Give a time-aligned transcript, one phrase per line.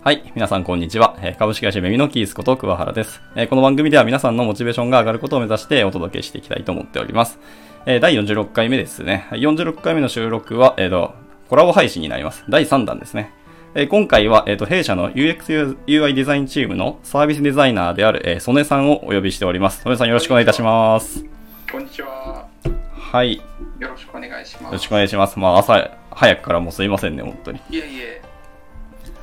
[0.00, 0.32] はい。
[0.34, 1.16] 皆さん、こんにちは。
[1.20, 7.38] えー株式会社メミのキースこと桑原です、えーこの番組では皆さんのモチベーションが上がることを目指してお届けしていきたいと思っております。
[7.84, 9.26] えー第46回目ですね。
[9.28, 11.14] はい46回目の収録は、えーと、
[11.48, 12.44] コラボ配信になります。
[12.48, 13.32] 第3弾ですね。
[13.74, 19.82] えー今回は、えーと、弊社の UX/UI デザインチームのサービスデザイナーである、えー、曽根さんをお呼びしております。
[19.82, 21.24] 曽根さんよろしくお願いいたします。
[21.70, 22.46] こんにちは。
[22.92, 23.36] はい。
[23.36, 23.42] よ
[23.80, 24.72] よろしくお願いします。
[24.72, 25.38] ろしくお願いします。
[25.40, 27.58] まあ、朝早くからもうすいませんね、本当に。
[27.70, 28.22] いえいえ。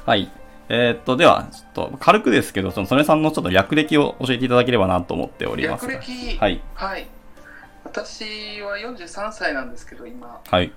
[0.05, 0.29] はい。
[0.69, 5.87] えーっと、では、ちょっと、軽くですけど、その、曽根さんのちょっと略歴を教えていただければなと思っております。
[5.87, 6.61] 略歴、はい。
[6.73, 7.07] はい。
[7.83, 10.71] 私は43歳なんですけど、今、はい。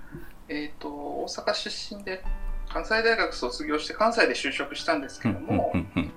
[0.49, 2.23] えっ、と、大阪出身で、
[2.69, 5.73] 関西大学卒業して、関西で就職したんですけども、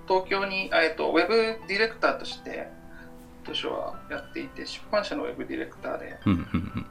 [0.06, 2.68] 東京に、えっと、ウェブディレクターとして、
[3.46, 6.86] 当初はやっていて、出版社のウェブディレクターで、うんうん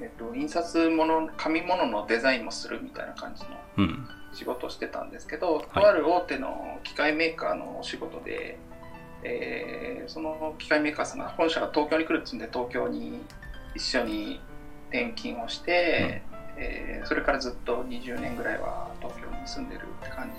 [0.00, 3.48] えっ、と、印刷物、紙物のデザインもするみたいな感じの
[3.78, 8.58] うんうん仕事をしてたんですけど、とある大手の機械メーカーのお仕事で、
[9.22, 13.20] えーその機械メーカーさんが本社が東京に来るっつうんで東京に
[13.74, 14.40] 一緒に
[14.90, 16.22] 転勤をして、
[16.56, 20.30] えーそれからずっと20年ぐらいは東京に住んでるって感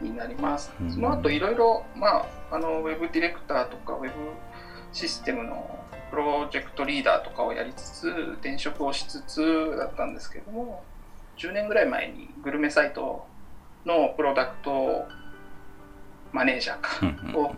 [0.00, 0.72] じになります。
[0.80, 0.90] うん。
[0.90, 4.10] その後いろいろ、まあ、あのウェブディレクターとかウェブ
[4.92, 5.78] システムの
[6.10, 8.08] プロジェクトリーダーとかをやりつつ
[8.40, 10.82] 転職をしつつだったんですけども
[11.38, 13.26] 10年ぐらい前にグルメサイト
[13.86, 15.06] のプロダクト
[16.32, 17.54] マネージャーかを、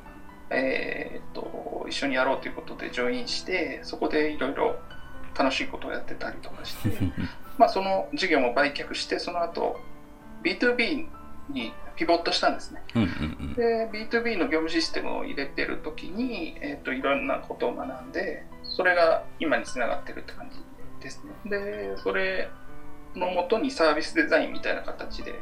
[0.50, 4.76] えーっと一緒にやろうということでジョインしてそこでいろいろ
[5.36, 6.90] 楽しいことをやってたりとかして
[7.58, 9.80] まあその事業も売却してその後
[10.42, 11.06] B2B
[11.50, 12.82] にピボットしたんですね。
[13.56, 20.58] で B2B の業務システムを入れてる時に、えー、といろんなことを学んでそれが今につながってるって感じ
[21.02, 21.50] ですね。
[21.50, 22.48] でそれ
[23.16, 25.40] のもとにサービスデザインみたいな形で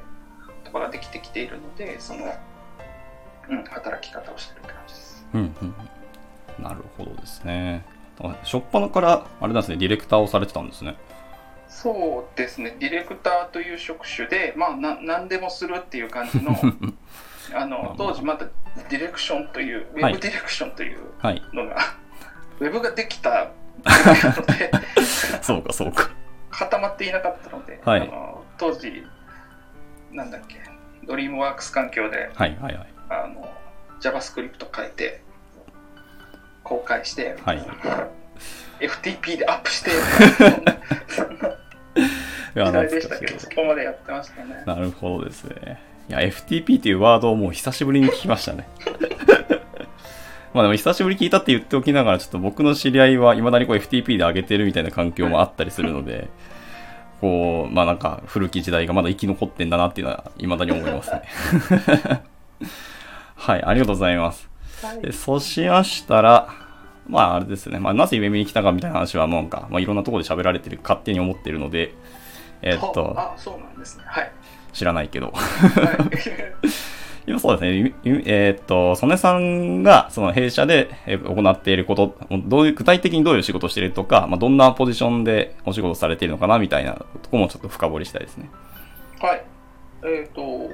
[0.65, 2.35] 言葉ができてきているのでその、
[3.51, 5.75] うん、働き方をしてる感じですうんうんうん
[6.63, 7.85] なるほどですね。
[8.21, 10.97] あ初っ端から、あれなんですね、ディレクターをされてたんですね。
[11.69, 16.57] そうですねディレクターという職種でまあな何でもするっていう感じの
[17.55, 18.47] あの当時まだ
[18.89, 21.43] ディレクションというウはいェブディレクションというはい。
[21.53, 21.77] のが、
[22.59, 23.51] ウェブができた
[23.85, 24.71] ので
[25.43, 26.11] そうか、そうか。
[26.51, 29.05] 固まっていなかったので、はいあの当時
[30.13, 30.57] なんだっけ
[31.07, 32.89] Dreamweaver 環境ではいはいはい。
[33.11, 33.51] あの
[34.01, 35.23] JavaScript 書いて
[36.63, 37.67] 公開して、はい
[38.81, 39.91] FTP でアップして
[40.31, 40.45] そ
[42.61, 45.83] んな時代でしたけどそこまでやってましたねなるほどですね。
[46.09, 48.67] いや、FTP っていうワードをもう久しぶりに聞きましたね。
[50.55, 56.29] まあでも久しぶりに聞いたって言っておきながら、ちょっと僕の知り合いは未だにこう FTP で上げてるみたいな環境もあったりするので、
[57.21, 61.23] こう、まあなんか古き時代がまだ生き残ってんだなっていうのは未だに思いますね。
[63.37, 64.49] はい、ありがとうございます。
[64.83, 66.49] はいでそうしましたら、
[67.09, 71.95] まああれですね、まあなぜ夢に来たかみたいな話はもうなんか、まあいろんなところで喋られてる、勝手に思ってるので、
[72.63, 74.33] えーっと、あそうなんですねはい、
[74.73, 75.33] 知らないけど。
[75.33, 76.69] はい、
[77.29, 77.95] 今そうですね、
[78.27, 82.17] えーっと、曽根さんがその弊社でえー行っていること、
[82.47, 88.49] どういう、具体的にどういう仕事をしているとか、まあ、どんなポジションでお仕事されているのかなみたいなところもちょっと深掘りしたいですね。
[89.21, 89.45] はい。
[90.05, 90.69] えっ、と、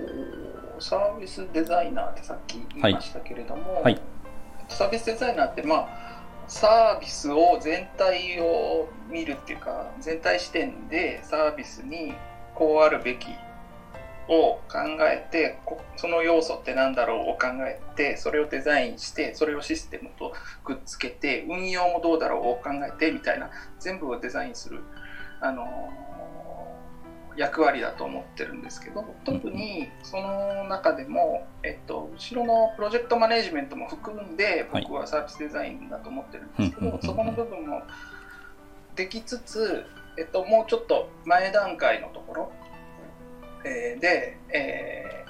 [0.78, 4.00] サービスデザイナーってさっき言いましたけれども、はい
[4.68, 5.88] サービスデザイナーって、まあ、
[6.48, 12.14] サービスを全体を見るっていうか、全体視点でサービスに
[12.54, 13.26] こうあるべき
[14.28, 20.32] を考えて、こその要素って何だろうを考えて、それをデザインして、それをシステムと
[20.64, 24.80] くっつけて、運用もどうだろうを考えてみたいな、全部をデザインする。
[25.40, 25.92] あの
[27.36, 37.82] 役割だと思ってるんですけど特にその中でも、えっと、後ろのプロジェクトマネジメントも含んではい僕はサービスデザインだと思ってるんですけうんうんうんうんどそこの部分も
[38.94, 39.84] できつつ、
[40.16, 42.52] えっと、もうちょっと前段階のところ、
[43.64, 45.24] えーで、え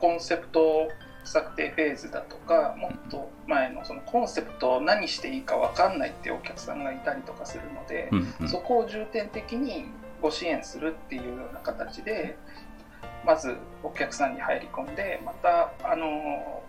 [0.00, 0.88] コンセプト
[1.24, 8.48] 策定フェーズだとかもっと前のそのコンセプトを何していいか分かんないっていうお客さんがいたりとかするので、うんうん。
[8.48, 9.86] そこを重点的に
[10.20, 12.36] ご支援するっていうような形で
[13.24, 16.62] まずお客さんに入り込んでまたあの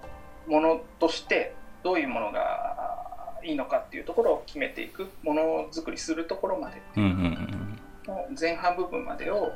[0.48, 6.82] ものとしてどういうものがいいのかっていうところを決めていくものづくりするところまで。
[6.98, 7.64] うんうんうん。
[8.06, 9.54] の前半部分までを、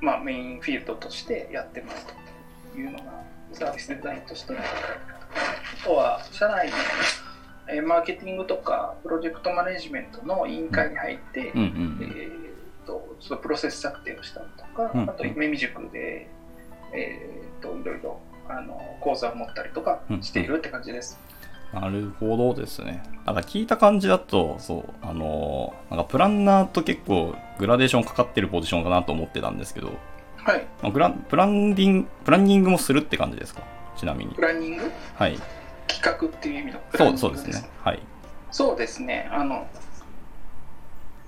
[0.00, 1.98] まあ、メインフィールドとしてやってもらう
[2.72, 3.04] というのが
[3.52, 4.62] サービスデザインとしてのあ
[5.84, 6.76] とは社内の
[7.68, 16.28] えーマーケティングとかプロジェクトマネジメントの委員会に入って、うんうんえー、とちょっとプロセス策定をしたりとか、うんあと夢見塾で、
[16.92, 21.18] えー、といろいろあの講座を持ったりとかしているって感じです。
[21.72, 23.02] なるほどですね。
[23.26, 29.92] なんか聞いた感じだと、そう、あのーなんかプランナーと結構グラデーションかかってるポジションかなと思ってたんですけど、
[30.36, 33.62] はい、まあグラプランディング、プランニングもするって感じですか？
[33.96, 34.42] ちなみにプ。
[34.42, 34.90] ランニング？
[35.14, 35.38] はい。
[35.86, 37.70] 企画っていう意味のプラそう、ンニングそうですね。
[37.84, 38.00] はい。
[38.50, 39.28] そうですね。
[39.32, 39.66] あの、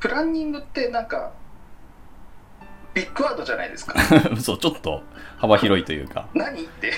[0.00, 1.30] プランニングってなんか、
[2.94, 3.94] ビッグワードじゃないですか？
[4.40, 5.02] そう、ちょっと
[5.38, 6.26] 幅広いというか。
[6.34, 6.92] 何って？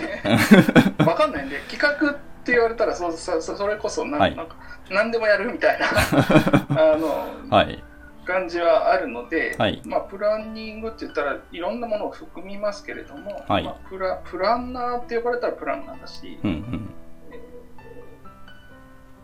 [1.05, 4.57] わかんないんで、企画って言われたら、そうそうそそれこそな、はいなんか、
[4.91, 5.87] 何でもやるみたいな、
[6.93, 7.83] あの、はい。
[8.25, 16.91] 感じはあるので、はいまあ、プランニングって言ったらいろんなものを含みますけれども、はいまあ、プラプランナーって呼ばれたらプランナーだし、うんうん。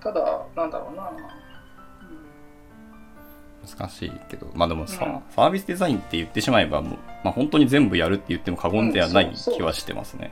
[0.03, 1.11] ただなんだろうな、
[3.79, 10.31] 難しいけど、まあでもさ、うんサービスデザインって言ってしまえばもう、まあ本当に全部やるって言っても過言ではないうんそうそう気はしてますね。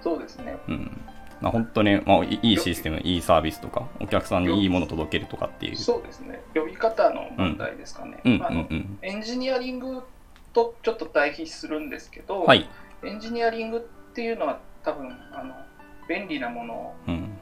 [0.00, 1.00] そうですねうん。
[1.42, 5.76] まあ本当に、まあ、いいいシステム、いいサービスとか、お客さんにいいものを届けるとかっていう。
[5.76, 8.20] そうですね呼び方の問題ですかね。
[9.02, 10.02] エンジニアリング
[10.52, 12.68] とちょっと対比するんですけど、はい。
[13.04, 13.80] エンジニアリングっ
[14.14, 15.54] ていうのは多分あの
[16.08, 17.38] 便利なものうん。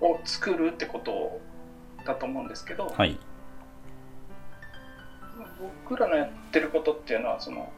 [0.00, 1.40] を作るってこと
[2.04, 3.18] だと思うんですけど、はい。
[5.86, 7.72] 僕らのやってることっていうのはその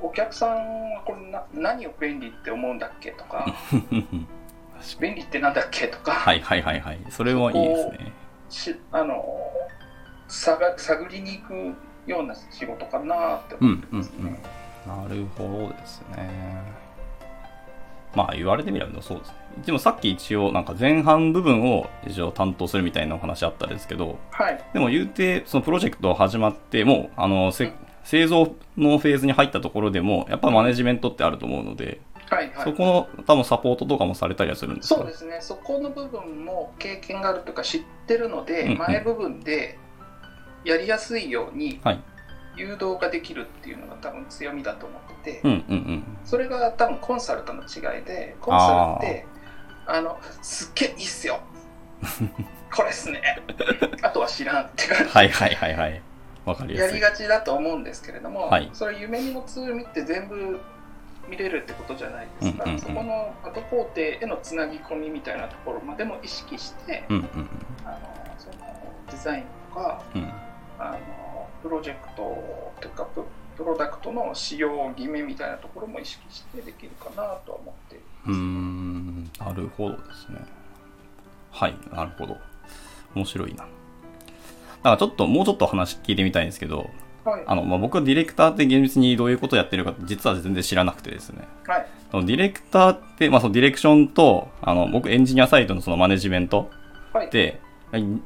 [0.00, 3.54] お客さんはこれな何を便利って思うんだっけとか
[5.00, 6.98] 便利ってなんだっけとか、はいはいはいはい。
[7.10, 8.12] それもいいですね。
[8.48, 9.24] しあの
[10.28, 11.74] 探探りに行く
[12.06, 14.40] ような仕事かなって思ってますね。
[14.86, 16.86] なるほどですね。
[18.14, 19.34] まあ言われてみればそうですね。
[19.64, 27.72] でもさっき一応なんか前半部分を一応担当するみたいなお話あったんですけど、はいでも言うて、そのプロジェクト始まって、もう、あの、せ
[28.06, 32.00] 製造のフェーズに入ったところでも、やっぱマネジメントってあると思うので、
[32.30, 34.94] はいはいそこの多分サポートとかもされたりはするんですか？
[34.96, 39.78] そうですね、そこの部分も経験があるというか知ってるので、うんうん前部分で
[40.64, 42.00] やりやすいようにはい。
[42.58, 46.04] 誘導ができるっていうのが多分強みだと思ってて、うんうんうん。
[46.24, 49.26] それが多分コンサルとの違いで、コンサルって、
[49.86, 51.38] あの、すっげえいいっすよ。
[52.74, 53.20] これっすね。
[54.00, 55.12] あとは知らんって感じ。
[55.12, 56.02] はいはいはいはい。
[56.46, 57.00] わかりやすい。
[57.00, 60.58] やりがちだと思うんですけれども、はいそれ夢見のツールって全部
[61.28, 67.24] 見れるってことじゃないですか、うんうんうんそこの後工程へのつなぎ込みみたいなところまでも意識して、うんうん
[67.84, 67.98] あの
[68.38, 68.54] その
[69.10, 70.22] デザインとかうん。
[70.22, 70.32] うん。
[70.78, 73.22] あのプロジェクトというかプ
[73.56, 80.38] プロダクトの使用決めみたいなところも意識してできるかなとは思っていますうーん、なるほどですね。
[81.50, 82.36] はい、なるほど。
[83.14, 83.66] 面白いな。
[84.90, 86.90] だからちょっと、もうちょっと話聞いてみたいんですけど、
[87.24, 87.42] はい。
[87.46, 91.48] あの、まあ、僕はディレクターって厳密にどういうことをやってるか実は全然知らなくてですね。
[91.66, 91.86] はい。
[92.12, 96.70] そのディレクターって、まあ、そのディレクションと、あの、僕エンジニアサイドのそのマネジメント
[97.12, 97.30] はい。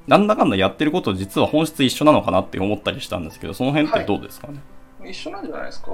[0.06, 4.60] なんだかんだやってること実は本質一緒なのかなって思ったりしたんですけど、その辺ってどうですかね、
[5.04, 5.92] 一緒なんじゃないですか？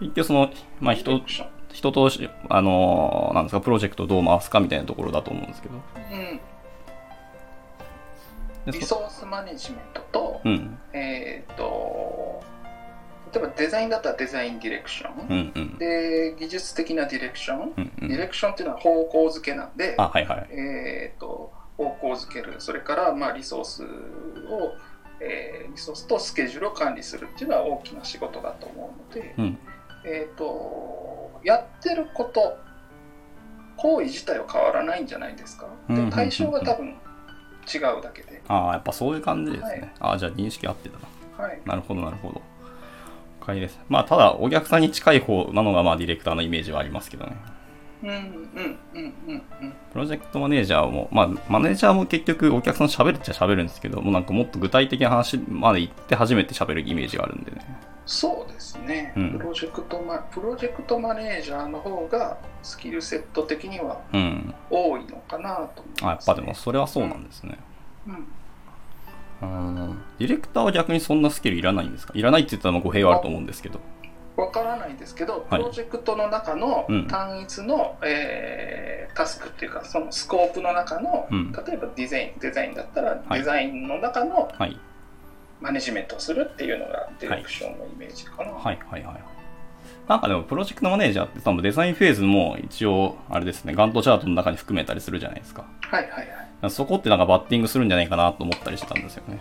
[0.00, 0.50] 一応その、
[0.80, 1.20] まあ、人
[1.72, 5.74] 人とし、あのーなんですか、プロジェクトをどう回すかみたいなところだと思うんですけど。
[5.74, 6.40] うん
[8.66, 12.42] リソースマネジメントと、うん、えっ、と
[13.34, 15.78] 例えばデザインだったらデザインディレクション、うん、うん。
[15.78, 18.08] で技術的なディレクション、うんうん。
[18.08, 20.46] ディレクションっていうのは方向づけなんで、あ、はいはい。
[20.50, 22.56] えー、と方向づける。
[22.58, 23.86] それからまあリソースを、
[25.20, 29.58] えーリソースとスケジュールを管理するっていうのは大きな仕事だと思うので、うん、
[30.04, 32.58] えー、とやってること
[33.78, 35.66] 行為自体は変わらないんじゃないですか？
[35.88, 36.94] で対象が多分
[37.72, 39.70] 違うだけで、ああ、やっぱそういう感じですね。
[39.70, 41.46] はいああ、じゃあ認識合ってたな。
[41.46, 42.34] はい、なるほど、なるほど。
[42.34, 43.78] 了解です。
[43.88, 47.36] まあ、ただ、お客さんに近い方なのが、まあ、ディレクターのイメージはありますけどね。
[48.02, 48.16] うんうん
[48.94, 57.64] うんうんうんプロジェクトマネージャーも、まあ、マネージャーも結局お客さん喋るっちゃ喋るんですけど、もうなんかもっと具体的な話まで行って初めて喋るイメージがあるんでね。
[58.04, 64.54] そうですね、うんプロジェクトマプロジェクトマネージャーの方がスキルセット的にはうん。
[64.70, 67.58] 多いのかなと思います、あ、やっぱでもそれはそうなんですね。
[68.06, 68.26] うん
[69.42, 70.02] うん。
[70.18, 72.12] ディレクターは逆にそんなスキルいらないんですか？
[72.16, 73.80] いらないって言ったらまあ語弊はあると思うんですけど。
[74.36, 84.80] わからないですけど、はいプロジェクトの中のうん単一の、えータスクっていうか、そのスコープの中の、うん例えばデザイン、デザインだったら、はいデザインの中のはい。
[85.62, 88.50] マネジメントをするっていうのがディレクションのイメージかな。
[88.50, 89.22] はいはいはい。
[90.08, 95.64] なんかでもプロジェクトマネージャーって多分デザインフェーズも一応あれですね、ガントチャートの中に含めたりするじゃないですか。
[95.82, 96.10] はいはい
[96.62, 96.70] はい。
[96.70, 99.38] そこってなんかバッティングするんじゃないかなと思ったりしてたんですよね。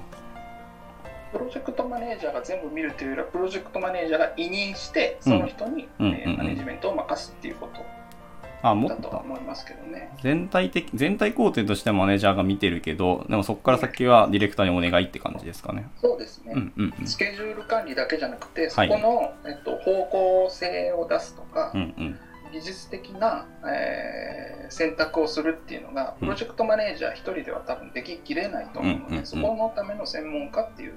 [1.31, 7.85] プロジェクトマネージャーが全部見るというよりはプロジェクトマネージャーが委任してその人に、うんうんうんえーマネジメントを任すっていうこと
[8.61, 10.11] あ、もっだと思いますけどね。
[10.21, 15.89] 全体的、全体工程としてはマネージャーが見てるけど、でもそこから先はディレクターにお願いって感じですかね。
[15.99, 16.53] そうですね。
[16.55, 17.07] うんうんうん。
[17.07, 22.19] スケジュール管理だけじゃなくて、そはいこの、えっと、方向性を出すとか、うんうん。
[22.51, 30.93] 技術的な、えー選択をするっていうのが、プロジェクトマネージャー一人では多分でききれないと思うので、うんうんうんそこのための専門家っていう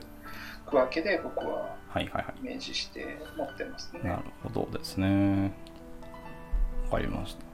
[0.66, 2.40] 区分けで僕ははいはいはい。
[2.40, 4.00] イメージして持ってますね。
[4.04, 5.52] なるほどですね。
[6.84, 7.53] わかりました。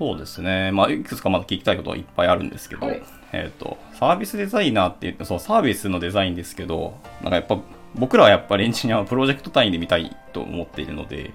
[0.00, 0.72] そうですね。
[0.72, 3.02] まあ、いくつかまだ聞きたいことはいっぱいあるんですけど、はい
[3.32, 7.58] えっ、と、サービスデザイナーって言って、そう、サービスのデザインですけど、なんかやっぱ、
[7.94, 11.32] 僕らはやっぱりエンジニアはプロジェクト単位で見たいと思っているので、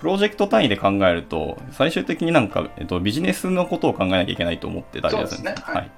[0.00, 5.86] プロジェクト単位で考えると、最終的になんか、えっと、ビジネスのことを考えなきゃいけないと思ってたりですねはいはい。
[5.86, 5.90] っ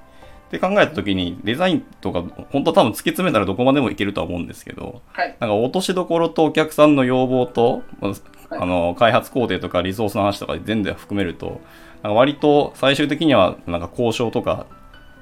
[0.51, 5.37] て考えたときに、デザインとか、本当多分突き詰めたらどこまでもいけるとは思うんですけど、はい。
[5.39, 8.15] なんか落としどころとお客さんの要望と、はい
[8.51, 11.61] あの、開発工程とかリソースの話とか全部含めると、
[12.03, 14.67] なんか割と最終的にはなんか交渉とか、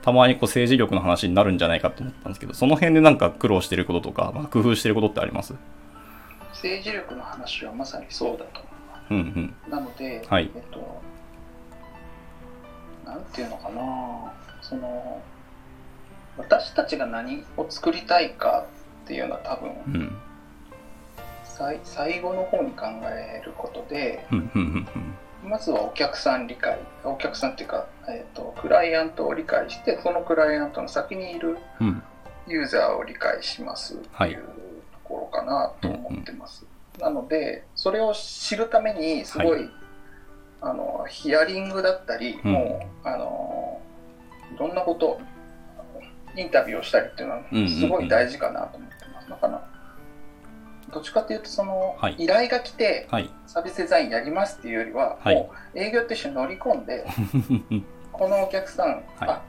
[0.03, 5.55] たまにこう政治力の話になるんじゃないかと思ったんですけど、その辺でなんか苦労してることとか、まあ、工夫してることってあります？
[6.53, 9.55] 政治力の話はまさにそうだと思いまうんうん。
[9.65, 9.71] す。
[9.71, 11.03] なので、はいえっと、
[13.05, 14.33] なんていうのかな、
[14.63, 15.23] その、
[16.37, 18.67] 私たちが何を作りたいか
[19.05, 20.17] っていうのは多分、うん。
[21.45, 24.87] 最最後の方に考えることで、うんうんうん
[25.43, 31.87] まずはお客さん理解、お客さんっていうか、えっと、クライアントを理解して、そのクライアントの先にいるうん。
[31.89, 32.03] うん。
[32.49, 36.65] ユーザーを理解しますってはいいうところかなと思ってます。
[36.99, 39.69] なので、それを知るために、すごい、は
[40.61, 43.81] あの、ヒアリングだったり、うんもう、あの、
[44.55, 45.21] いろんなこと、
[46.37, 49.31] インタビューをしたりっていうのはうんうんうん、すごい大事かなと思ってます。
[49.31, 49.68] だから、
[50.93, 53.31] どっちかっていうと、その、はい依頼が来て、はい。
[53.47, 57.05] サービスデザインやりますっていうよりは、はいもう営業と一緒に乗り込んで、
[58.13, 59.43] このお客さん、あ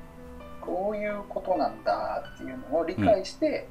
[0.61, 3.67] こういうことなんだっていうのを理解して、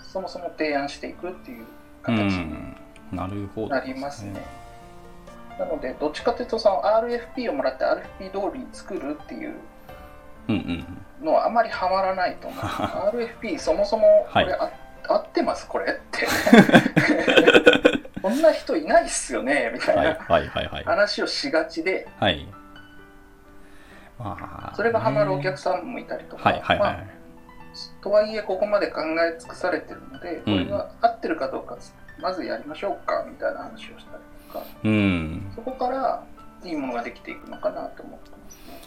[0.00, 1.66] そもそも提案していくっていうう
[2.02, 2.76] 形にん。
[3.12, 3.68] なるほど。
[3.68, 4.40] なりますね。
[5.58, 9.54] なので、どっちかというと、その RFP をもらって RFP 通りに作るっていう
[10.48, 10.86] うんうん
[11.20, 11.26] うん。
[11.26, 12.64] のはあまりハマらないと思う。
[13.12, 14.70] RFP そもそもこれ、はいあ
[15.08, 16.26] 合ってますこれって。
[18.22, 20.84] こんな人いないっすよねみたいなはいはいはいはい。
[20.84, 22.46] 話をしがちで、はい。
[24.18, 24.36] ま
[24.72, 26.94] あ、それがハマるお客ささんもいたりとか、はいはいはい。
[26.96, 27.20] まあ
[28.02, 31.76] とはいえここまで考え尽くされてるので、これが合ってるかどうか、
[32.20, 35.52] まずやりましょうかみたいな話をしたりとか、うん。
[35.54, 36.24] そこから
[36.64, 38.80] いいものができていくのかなと思ってますね。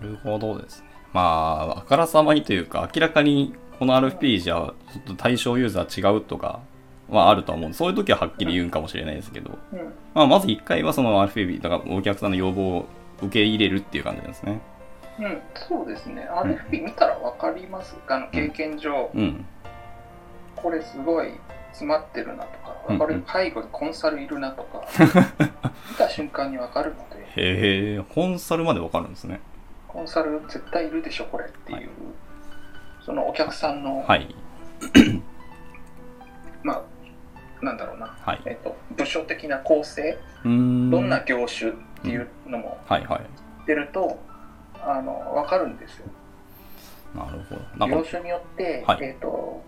[0.00, 0.88] なるほどですね。
[1.12, 6.60] まあ、あからさまにというか、明らかにこの RFP じゃちょっと対象ユーザー違うとか
[7.08, 7.68] はあるとは思う。
[7.68, 9.92] んで、そういう時ははっきり言うんかもしれないですけど、うん。
[10.14, 12.86] まあ、まず一回はその RFP、だからお客さんの要望を
[13.18, 14.60] 受け入れるっていう感じですね。
[15.18, 16.28] うん、そうですね。
[16.30, 17.96] RFP 見たら分かります。
[18.08, 19.44] あの経験上、うん。
[20.56, 21.32] これすごい
[21.68, 22.98] 詰まってるなとか、うんうん。
[22.98, 24.82] これ背後にコンサルいるなとか、
[25.90, 29.40] 見た瞬間に分かるので、へえ、コンサルまでわかるんですね。
[29.86, 31.88] コンサル絶対いるでしょ、これっていう、はい
[33.06, 34.34] そのお客さんの、はい。
[36.64, 38.42] まあ、なんだろうな、はい。
[38.44, 40.90] えっと、部署的な構成、うーん。
[40.90, 43.20] どんな業種っていうのもはいはい。
[43.68, 44.18] 出ると、
[44.82, 46.06] あの分かるんですよ。
[47.14, 47.86] なるほど。
[47.86, 49.62] 業種によって、はいえっと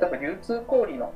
[0.00, 1.12] 例えば流通小売の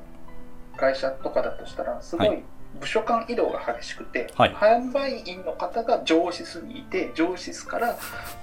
[0.77, 2.43] 会社とかだとしたらすごはい
[2.79, 7.97] 部署間移動が激しくて、はい販売員の方が上司室にいて上司室から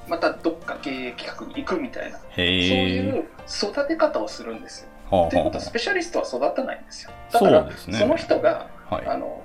[0.08, 2.40] またどっか経営企画に行くみたいな、そう。
[2.40, 4.88] いう育て方をするんですよ。
[5.10, 7.10] はあはということはスペシャリストは育たないんですよ。
[7.30, 9.06] だからねその人がはい。
[9.06, 9.42] あの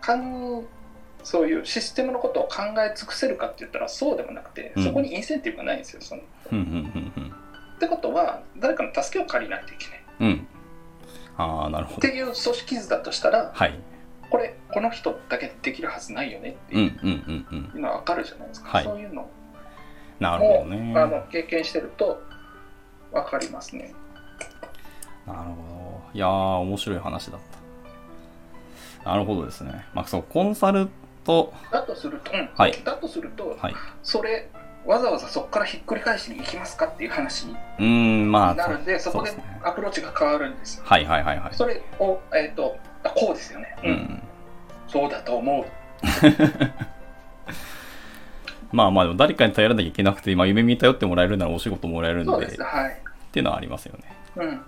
[0.00, 0.64] かん
[1.22, 6.22] そういうシステムのことを考え尽くせるかって言ったらそうでもなくて、うんそこにインセンティブがないんですよその
[6.52, 7.32] うんうんうん
[7.76, 10.46] ってことは誰かの助けを借りないといけないうん。
[11.38, 11.44] うん。
[11.44, 12.08] ああ、なるほどって。
[12.16, 13.78] いう組織図だとしたらはい。
[14.30, 17.80] これこの人だけできるはずないよねってうんいううんうんうん。
[17.82, 19.28] のは分かるじゃないですか、はいそういうの
[20.20, 20.94] なるほどを、ね。
[21.00, 22.20] あの経験してると
[23.12, 23.94] 分かりますね
[25.26, 26.02] なるほど。
[26.14, 27.40] いやー、面白い話だっ
[29.04, 29.10] た。
[29.10, 29.84] なるほどですね。
[29.94, 30.88] まあ、そう、コンサル
[31.24, 33.74] と、だとすると、うんはいだとすると、はい。
[34.02, 34.48] それ
[34.88, 37.52] わざわざそこからひっくり返しに行きますかっていう話に
[38.32, 39.30] なるんで、そこで
[39.62, 41.54] アプローチが変わるんですよはいはいはいはい。
[41.54, 44.22] それを、えっとあこうですよね、ううんん。
[44.88, 45.64] そうだと思う
[48.72, 52.96] まあまあ、でも誰かに頼らなきゃいけなくて、まあ、夢見頼ってもらえるならお仕事もらえるんで、そうですっはい、
[53.32, 54.04] ていうのはありますよね。
[54.36, 54.60] うん、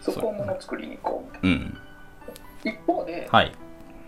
[0.00, 1.78] そこをもの作りに行こうみたいうん。
[2.64, 2.70] な。
[2.72, 3.52] 一方で、はい。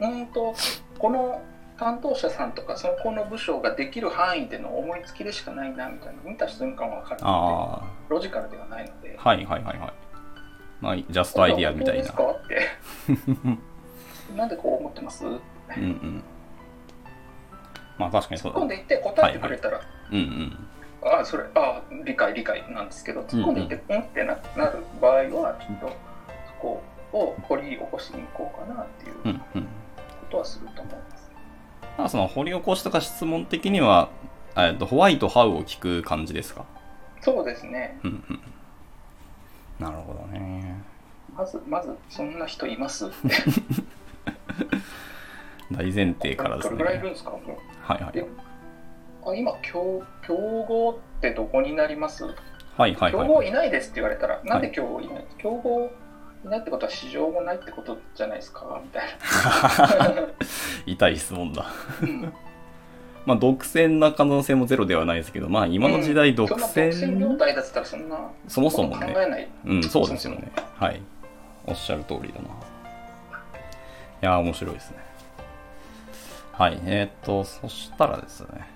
[0.00, 0.54] うんと、
[0.98, 1.42] この
[1.78, 9.92] 担当者さんとか、そのこの部署ができる範囲での思いつきでしかないなみたいな、見た瞬間は分かるのあで、ロジカルではないので、あ、はいはいはいはい。
[10.80, 12.12] まあ、ジャストアイディアみたいな。
[14.36, 15.24] なんでこう思ってます？
[15.24, 15.32] うん
[15.76, 16.22] うん。
[17.96, 19.80] まあ確かにそうだ突っ込んでいって答えてくれたら、
[20.12, 20.68] うんうん。
[21.10, 25.92] ああ、それ、ああ、理解理解なんですけど、突っ込んでいって、うんってななる場合は、ちょっとそ
[26.60, 26.82] こ
[27.12, 29.68] を掘り起こしに行こうかなっていうこうんうん。
[30.30, 31.17] とはすると思います。
[31.98, 34.08] まあその掘り起こしとか質問的には、
[34.56, 36.64] えっと、ホワイト、ハウを聞く感じですか？
[37.20, 37.98] そうですね。
[38.04, 38.40] うんうん。
[39.78, 40.80] なるほどね。
[41.36, 43.10] まず、まず、そんな人います？
[45.70, 46.76] 大前提からですね。
[46.78, 47.30] どれぐらいいるんですか？
[47.30, 47.40] もう
[47.82, 48.26] はいはいえ。
[49.26, 52.24] あ今競、競合ってどこになります？
[52.24, 52.34] はい
[52.76, 53.12] はいはい。
[53.12, 55.24] 競合いないですって言われたら、なんで競合いない？
[55.38, 55.90] 競合
[56.48, 59.02] いないってことは市場もないってことじゃないですかみたい
[60.16, 60.28] な。
[60.86, 61.66] 痛い質問だ。
[62.02, 62.32] うん
[63.26, 69.50] まあ独占な可能性もゼロではないですけど、まあ今の時代独占業占、態だったらそんなそもそもね。
[69.66, 70.50] うん、そうですよね。
[70.76, 71.02] はい。
[71.66, 72.48] おっしゃる通りだな。
[72.48, 72.48] い
[74.22, 74.96] やー、面白いですね。
[76.52, 76.80] はい。
[76.86, 78.66] えーっと、そしたらですね、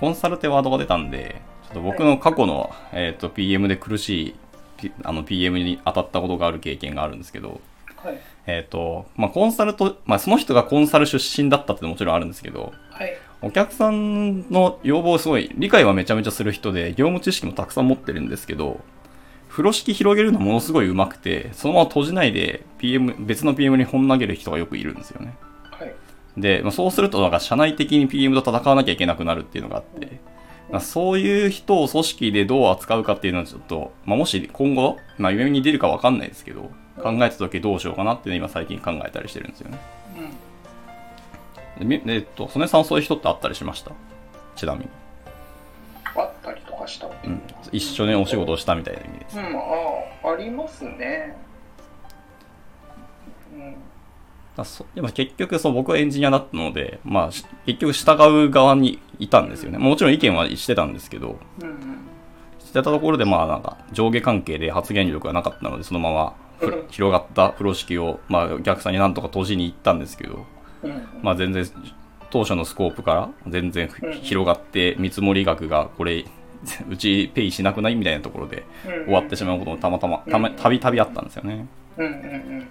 [0.00, 4.34] コンサルってワードが出たんで、ちょっと僕の過去の、えーっと PM で苦しい、
[4.76, 7.60] P- あの PM に当たったことがある経験があるんですけど、
[7.96, 8.20] はい。
[8.46, 13.16] えーっと、まあコンサルと、まあその人がコンサル出身だったってのももちろんあるんですけど、はい。
[13.42, 18.80] お客さんの要望をすごい理解はめちゃめちゃする人で業務知識もたくさん持ってるんですけど
[19.48, 25.36] 風呂敷広げるのものすごい上手くてそのまま閉じないで PM 別の PM に本投げる人がよくいるんですよね
[25.70, 25.94] はい。
[26.36, 30.35] で、まあ、そうするとなんか社内的に PM と戦わなきゃいけなくなるっていうのがあって、まあ、
[30.80, 36.70] そういう人を組織でどう扱うかっていうのはちょっと、まあ、もし今後、まあ、夢に出るかわかんないですけど
[37.02, 39.78] 考えた時どうしようかなっていうのを今最近考えたりしてるんですよね
[41.78, 41.88] うん。
[41.88, 43.92] でみえっと曽根さんそういう人ってあったりしました？
[44.56, 44.88] ちなみに
[46.16, 49.38] あったりとかしたうん、一緒にお仕事をしたみたいな意味です。
[49.38, 49.48] うん、あ
[50.24, 51.36] あ、ありますね。
[53.54, 53.76] うん。
[54.56, 59.78] だそでも結局そう僕はエンジニアだったので、まあ、し結局従う側にいたんですよね。
[59.78, 61.76] もちろん意見はしてたんですけど、うんうん。
[62.60, 66.34] してたところでまあなんか上下関係で発言力がなかったので、そのまま
[66.90, 70.46] 広がった風呂敷を、まあ、お客さんになんとか閉じに行ったんですけど、
[70.82, 71.02] うん。
[71.22, 71.64] まあ全然
[72.30, 76.24] 当初のスコープから全然うん広がって見積もり額がこれ
[76.88, 77.94] うちペイしなくない？
[77.94, 78.64] みたいなところで
[79.04, 81.66] 終わってしまうこともたまたまたまたびたびあったんですよね。
[81.98, 82.16] うんうんう
[82.62, 82.68] ん。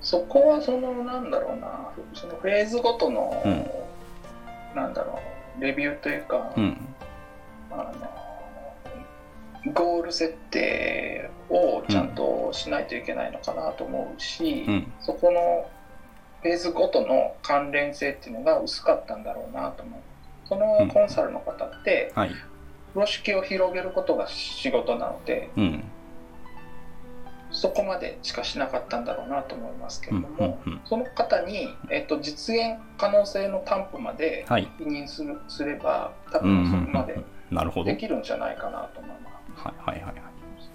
[0.00, 3.66] そこはその、なんだろうな、そのフェーズごとの、うん
[4.74, 5.20] なんだろ
[5.58, 6.76] う、レビューというか、うん。
[7.70, 7.92] あ
[9.64, 14.92] の、ゴール設定をちゃんとしないといけないのかなと思うし、うん。
[15.00, 15.68] そこの
[16.42, 20.00] フェーズごとの関連性っていうのが薄かったんだろうなと思う。
[20.46, 22.30] そのコンサルの方って、はい。
[22.92, 25.84] 風呂敷を広げることが仕事なので、うん。
[27.52, 34.68] そこまでしかしなかったんだろうなと思いますけうんれども、うんうんその方に、えっと実現可能性の担保まではい。
[34.80, 39.62] 委任するすれば、多うんうんうん分そこまでできるんじゃないかなと思います。
[39.64, 40.14] はいはいはい。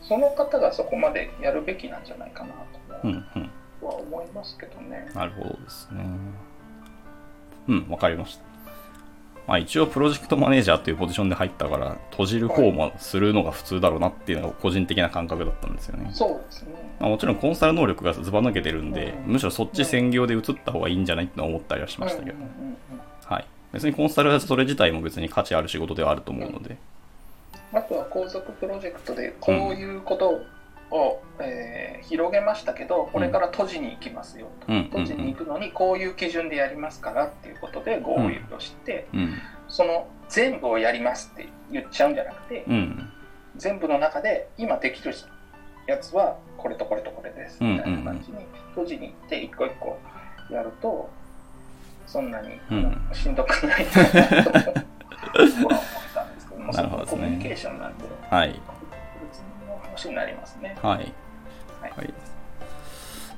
[0.02, 2.58] その方がそこまでやるべきなんじゃないかなと
[3.04, 3.52] うんうん。
[3.82, 5.10] は思いますけどね。
[5.14, 6.06] なるほどですね。
[7.68, 8.55] うん、わかりました。
[9.48, 16.10] まあ一応プロジェクトマネージャーというポジションで入ったから、閉じる方もするのが普通だろうなっていうのが個人的な感覚だったんですよね。
[16.14, 16.74] そうですね。
[17.00, 22.78] まあ、もちろんコンサル能力がずば抜けてるんで、うんむしろそっち専業で移った方がいいんじゃないって思ったりはしましたけどうん、うんうんうん
[23.26, 23.46] はい。
[23.74, 26.78] 別にコンサルはそれ自体も別に価値ある仕事ではあると思うので、
[27.74, 30.42] あとは後続プロジェクトでこういうことを、
[31.40, 34.78] えー広げましたけどこれから閉じに行きますよと、うん。
[34.78, 39.34] うん閉じに行くのにこういう基準でやりますからっていうことで合意をして、うん、
[39.68, 43.10] その全部をやりますって言っちゃうんじゃなくて、うん、
[43.58, 45.14] 全部の中で今できる
[45.88, 48.38] やつはこれとこれとこれですみたいな感じに
[48.70, 49.98] 閉じに行って一個一個
[50.52, 51.10] やると
[52.06, 53.02] そんなに、うん。
[53.14, 55.74] しんどくないなと思っ
[56.14, 58.06] たんですけど もコミュニケーションなんで。
[58.30, 58.62] はい、
[60.06, 60.78] 話になりますね。
[60.82, 61.14] はい。
[61.82, 62.14] はいはい。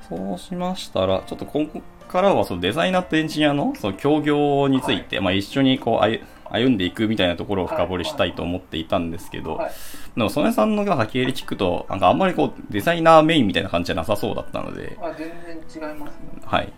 [0.08, 9.70] そうしましたら、ちょっとここからはそのデザイナーとエンジニアのその協業について、まあ一緒にこう歩歩んでいくみたいなところを深掘りしたいと思っていたんですけど、はい
[10.16, 16.40] でも、曽根さんのなんか経歴聞くと、なんかあんまりこう、デザイナーメインみたいな感じじゃなさそうだったので、あ全然違いますね。
[16.44, 16.72] はい。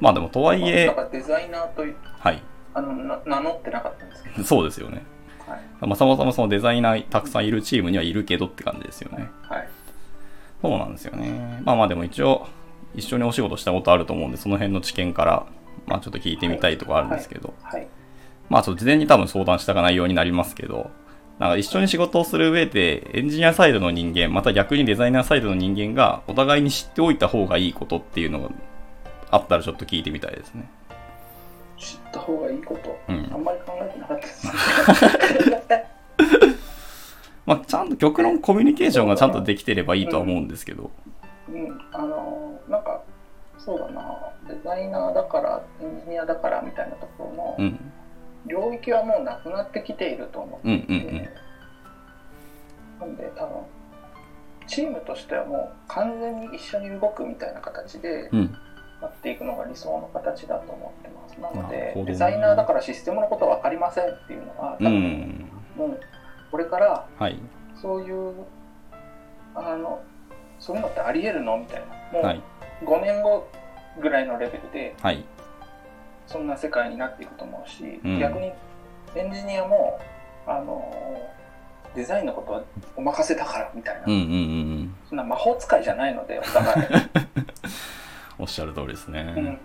[0.00, 2.42] まあでも、とはいえデザイナーといはい。
[2.72, 5.04] あのな名乗ってなかったんですけど、そうですよね。
[5.46, 9.28] はいまあ、そもそもそのデザイナーたくさんいるチームにはいるけどって感じですよね。
[9.42, 9.68] はい、
[10.62, 11.62] そうなんですよね。
[11.64, 12.46] まあまあでも一応、
[12.94, 15.46] 一緒にお仕事したことあると思うんで、その辺の知見から、
[15.86, 17.86] まあちょっと聞いてみたいところあるんですけど、はい。
[18.48, 20.90] まあちょっと事前に多分相談したかないようになりますけど、
[21.38, 28.50] なんか一緒に仕事をする上で、エンジニアサイドの人間、また逆にデザイナーサイドの人間が、お互いに知っておいた方がいいことっていうのが
[29.30, 30.68] あったらちょっと聞いてみたいですね。
[31.76, 33.30] 知った方がいいこと、うん。
[33.32, 35.50] あんまり考えてなかったです。
[35.50, 35.62] ね。
[37.46, 40.90] まあちゃんと極論コミュニケーションがちゃんとできてればいいとは思うんですけど、
[41.48, 43.02] うん、あのーなんか、
[43.58, 47.92] そうだな、デザイナーだから、エンジニアだからみたいなところのうん。
[48.46, 50.74] 領域はもうなくなってきていると思って。
[50.74, 51.28] いて、うんうんうん。
[53.00, 53.56] なんで多分、
[54.66, 58.56] チームとしてはもう完全に一緒に動くみたいな形でうん。
[59.04, 61.40] なっていくのが理想の形だと思ってます。
[61.40, 65.50] なのでデザイナーだからシステムのこと分かりませんっていうのは、多う分ん。
[65.76, 66.00] もう
[66.50, 67.38] これからはい。
[67.80, 68.32] そういう、
[69.54, 70.00] あの、
[70.58, 71.86] そういうのってあり得るのみたいな。
[72.12, 72.42] もうはい。
[72.84, 73.46] 5年後
[74.00, 75.24] ぐらいのレベルで、はい。
[76.26, 78.52] そんな世界になっていくと思うし、うん逆に
[79.16, 80.00] エンジニアも、
[80.46, 80.92] あの、
[81.94, 82.62] デザインのことは
[82.96, 84.32] お任せだからみたいな、うんうんうんう
[84.84, 84.94] ん。
[85.08, 86.86] そんな魔法使いじゃないので、お互い。
[88.54, 89.58] しゃる通りですうんね。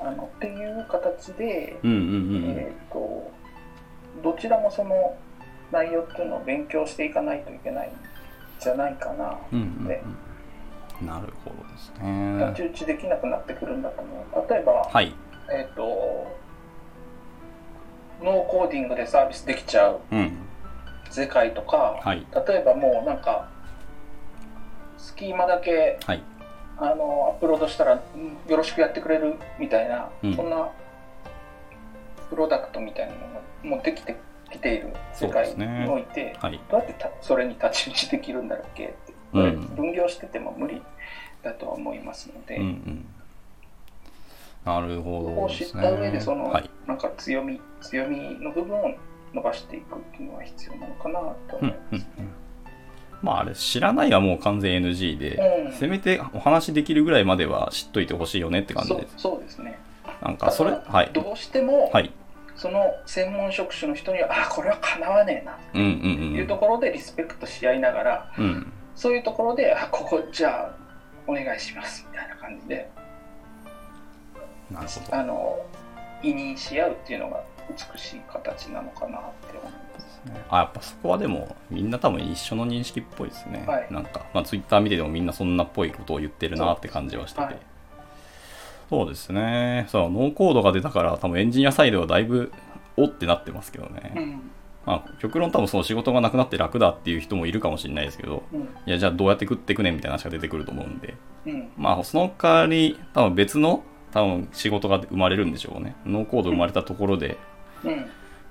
[0.00, 2.44] あのっていう形で、うんうんうん。
[2.56, 3.30] えっ、と、
[4.22, 5.16] どちらもその
[5.70, 7.92] 内容っていうのを勉強していかないといけないん
[8.58, 9.38] じゃないかな。
[9.52, 10.02] うんうんで
[11.00, 11.06] うん。
[11.06, 12.38] なるほどです太ね。
[12.40, 14.50] 刀打ちできなくなってくるんだと思う。
[14.50, 15.14] 例えば、はい。
[15.50, 15.82] えっ、と、
[18.22, 20.38] ノーコーディングでサービスできちゃううん。
[21.10, 22.26] 世界とか、はい。
[22.46, 23.50] 例えばもうなんか、
[24.96, 26.22] スキーマだけはい。
[26.80, 30.70] あのアップロードしたらうんよろしくやってくれるみたいな、うんそんな
[32.30, 34.14] プロダクトみたいなのがもうできて
[34.50, 36.60] きている世界において、はい。
[36.70, 40.82] どうやってたそれに太刀打ちできるんだろうっけって、うん分業してても無理
[41.42, 43.06] だとは思いますので、うんうん。
[44.64, 45.80] なるほどですね。
[45.80, 46.70] を知った上でその、はい。
[46.86, 48.94] なんか強み強みの部分を
[49.32, 52.10] 伸ばしていくっていうのは必要なのかなとうん思いますね。
[52.18, 52.47] うん
[53.22, 59.14] まああれ、知らないはもう完全 NG で、うんせめてお話できるぐらいまでは知っといてほしいよねって感じです。
[59.18, 59.78] そうですね。
[60.22, 61.10] なんかそれ、はい。
[61.12, 62.10] どうしても、はい。
[62.56, 68.44] その専門職種の人にはあこれはかなわねえなうんうんというところでリスペクトし合いながら、うん。
[68.44, 68.72] うん。
[68.96, 70.74] そういうところであここじゃあ
[71.28, 72.90] お願いしますみたいな感じで
[74.70, 75.16] なるほど。
[75.16, 75.60] あの
[76.22, 79.87] 委任し合うっていうのが美しい形なのかなって思います。
[80.50, 83.64] あ、やっぱそこはでも、みんな多分一緒の認識っぽいですね。
[83.66, 87.44] はいなんか、まあ、ツイッター見ててもみんなそんなっぽいことを言ってるなって感じはしてて。
[87.44, 87.56] はい
[88.90, 89.84] そうですね。
[89.88, 92.52] そう、ノーコードが出たから、多分エンジニアサイドはだいぶ、
[92.96, 94.12] おってなってますけどね。
[94.16, 94.50] うん
[94.86, 105.94] まあ、極論多分その仕事がなくなって楽だっていう人もいるかもしれないですけど、うんいや、じゃあどうやって食っていくねんみたいな話が出てくると思うんで、うんまあ、その代わり、多分別の、多分仕事が生まれるんでしょうね。
[106.06, 107.36] ノーコード生まれたところで
[107.84, 108.06] うん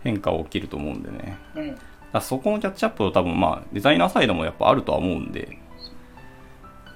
[0.07, 1.37] 変化は起きると思うんでね。
[1.55, 1.77] うん
[2.13, 5.57] だそこのキャッチアップを多分まあデザイナーサイドもやっぱあるとは思うんで、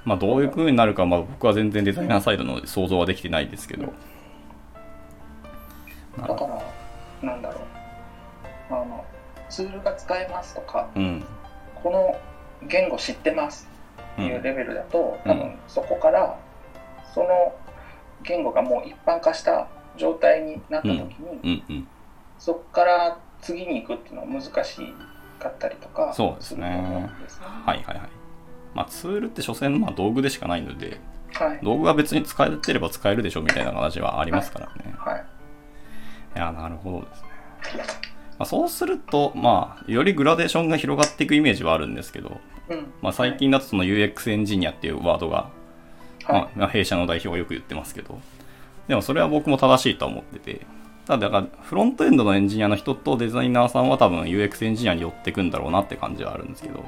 [0.06, 3.94] まあどういう風になるかまあ僕は全然デザイナーサイドの想像はできてないですけど。
[6.18, 9.06] だからなんだろうあの
[9.50, 11.24] ツールが使えますとかうん。
[11.84, 13.68] この言語知ってます
[14.18, 14.22] う。
[14.22, 16.40] っていうんレベルだと、うん多分そこから
[17.14, 17.54] その
[18.24, 21.10] 言語がもう一般化した状態になった時に、
[21.44, 21.88] うんうん。
[22.42, 24.94] そこから次に行くっていうのは難し
[25.40, 27.10] かったりとかそうですね
[27.66, 28.10] はいはいはい。
[28.74, 31.00] まあツールって所詮まあ道具でしかないので、
[31.34, 34.94] はい道具が別に使えてれば使えるでしょみたいな話はありますからね。
[34.98, 35.26] はい
[36.36, 37.22] いや、なるほどです
[37.78, 37.84] ね。
[38.40, 45.52] まあ、そうすると、まあ、よりグラデーションが広がっていくイメージはあるんですけど、うんまあ、最近だとその UX エンジニアっていうワードが、
[46.24, 48.20] はいまあまあ、弊社の代表がよく言ってますけど、
[48.88, 50.66] でもそれは僕も正しいとは思ってて、
[51.06, 56.84] ただ、だからフロントエンドのエンジニアの人とデザイナーさんは多分 UX エンジニアに寄ってくんだろうなって感じはあるんですけど、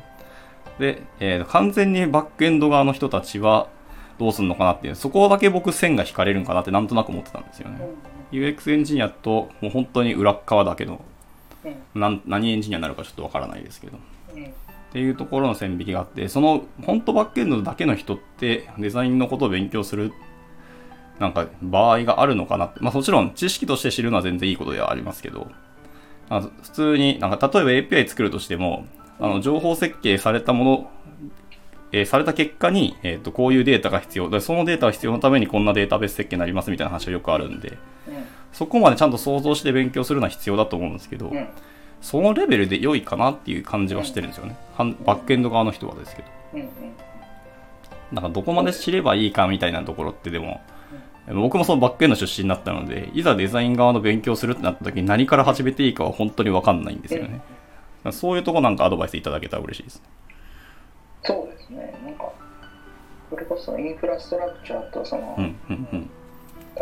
[0.79, 3.67] で、えー完全にバックエンド側の人たちは
[4.19, 7.79] どうするのかなっていう、そこだけ僕線が引かれるんかなってなんとなく思ってたんですよね。
[8.31, 11.01] UX エンジニアともう本当に裏っ側だけど、
[11.95, 12.21] 何
[12.51, 13.97] エンジニアになるかちょっとわからないですけど。
[14.35, 14.53] うん
[14.93, 20.13] っていうところの線引きがあって、その本当バックエンドだけの人ってデザインのことを勉強する
[21.23, 22.81] なんか場合があるのかなって。
[22.81, 25.49] まあもちろん知識として知るのは全然いいことではありますけど、
[26.29, 28.85] あの普通になんか例えば API 作るとしても、
[29.19, 30.91] あの情報設計されたもの、
[31.93, 34.29] えーされた結果に、えー、とこういうデータが必要。
[34.29, 37.77] でそのデータが必要のためにこんなデータベース設計になりますみたいな話はよくあるんで。
[38.51, 41.31] そこまでちゃんと想像して勉強するのは必要だと思うんですけど、
[42.01, 44.57] そのレベルで良いかなっていう感じはしてるんですよね。
[44.77, 46.27] バックエンド側の人はですけど。
[48.11, 50.61] なんかどこまで知ればいいかみたいなところってでも、
[51.27, 57.41] 僕もそのバックエンド出身になったので、いざデザイン側の勉強するってなった時に何から始めていいかは本当にわかんないんですよね。
[58.11, 60.03] そういうとこなんかアドバイスいただけたら嬉しいです。
[61.23, 61.97] そうですね。
[62.03, 62.29] なんか、
[63.29, 66.09] それこそインフラストラクチャーとその、うん、うん、うん。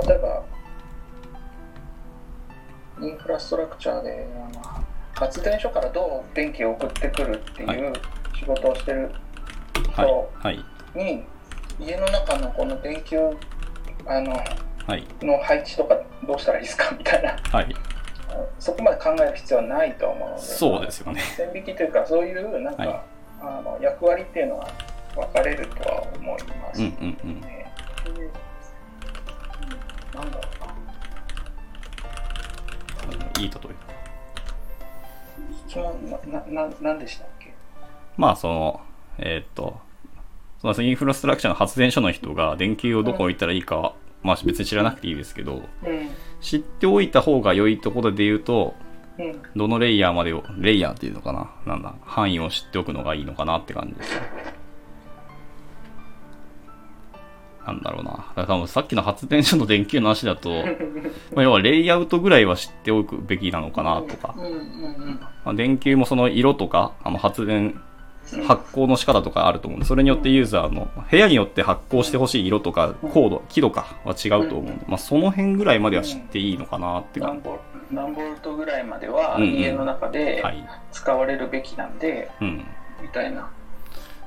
[0.08, 0.44] 例えば、
[3.02, 7.94] インフラストラクチャーで、あの発電所からどう電気を送ってくるってはいいう
[8.36, 9.12] 仕事をしてる
[9.94, 11.24] はい人、はい、に、
[11.80, 13.18] 家の中のこの電球
[14.06, 14.34] あの
[14.88, 16.94] はい、の配置とかどうしたらいいですか？
[16.98, 17.76] みたいな、はい。
[18.60, 21.22] そこまで考える必要はないと思うので、そうですよね。
[21.22, 23.00] 線引きというか、そういうなんか、はい
[23.44, 24.68] あの役割っていうのは
[25.16, 27.08] 分かれるとは思いますうん、うね。
[27.08, 27.42] ん、うん。
[27.42, 27.48] で
[28.06, 28.16] うん
[30.14, 30.44] なんだろ
[33.12, 33.26] うな。
[33.42, 33.60] いい例え。
[35.68, 37.52] 質問ななななんでしたっけ？
[38.16, 38.82] まあ、その、
[39.18, 39.80] えーっと、
[40.62, 48.76] そのインフラストラクチャーの発電所の人が電球をどこ置いたらいいかは、まあ別に知らなくていいですけど、うん知っておいた方が良いところで言うと、
[49.20, 54.22] うんどのレイヤーまでを、レイヤーっていうのかななんだ、範囲を知っておくのがいいのかなって感じですね。
[57.66, 58.12] なんだろうな。
[58.12, 60.50] だから多分さっきの発電所の電球の話だと、
[61.36, 64.36] まあ、要はレイアウトぐらいは知っておくべきなのかなとか
[65.46, 67.80] まあ、電球もその色とか、あの発電、
[68.48, 77.60] 発光の仕方とかあると思うんで、それによってユーザーの、部屋によって発光してほしい色とか、高度、輝度かは違うと思うんで、まあその辺ぐらいまでは知っていいのかなって感何ボル
[77.92, 80.20] 何ボルトぐらいまではうんうん家の中じ。
[80.20, 80.66] ではい。
[80.92, 82.66] 使われるべきなんで、うん。
[83.02, 83.50] みたいな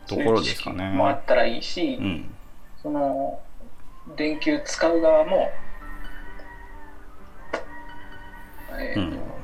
[0.07, 2.35] ところですかねもあったらいいし、うん。
[2.83, 3.41] その
[4.17, 5.51] 電球使う側も、
[8.79, 9.35] えーと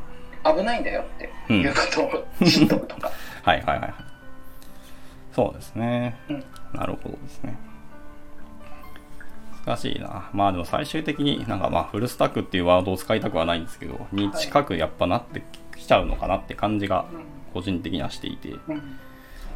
[0.43, 3.11] 危ないんだよってうんいうことを知っとくとか、
[3.45, 3.95] はいはいはい。
[5.33, 6.16] そうですね。
[6.29, 7.57] うんなるほどですね。
[9.66, 10.31] 難しいな。
[10.33, 15.43] まあでも最終的になんかまあフルスタックっていうワードを使いたくはないんですけど、に近くやっぱなって
[15.77, 17.07] きちゃうのかなって感じが
[17.53, 18.55] 個人的にはしていて。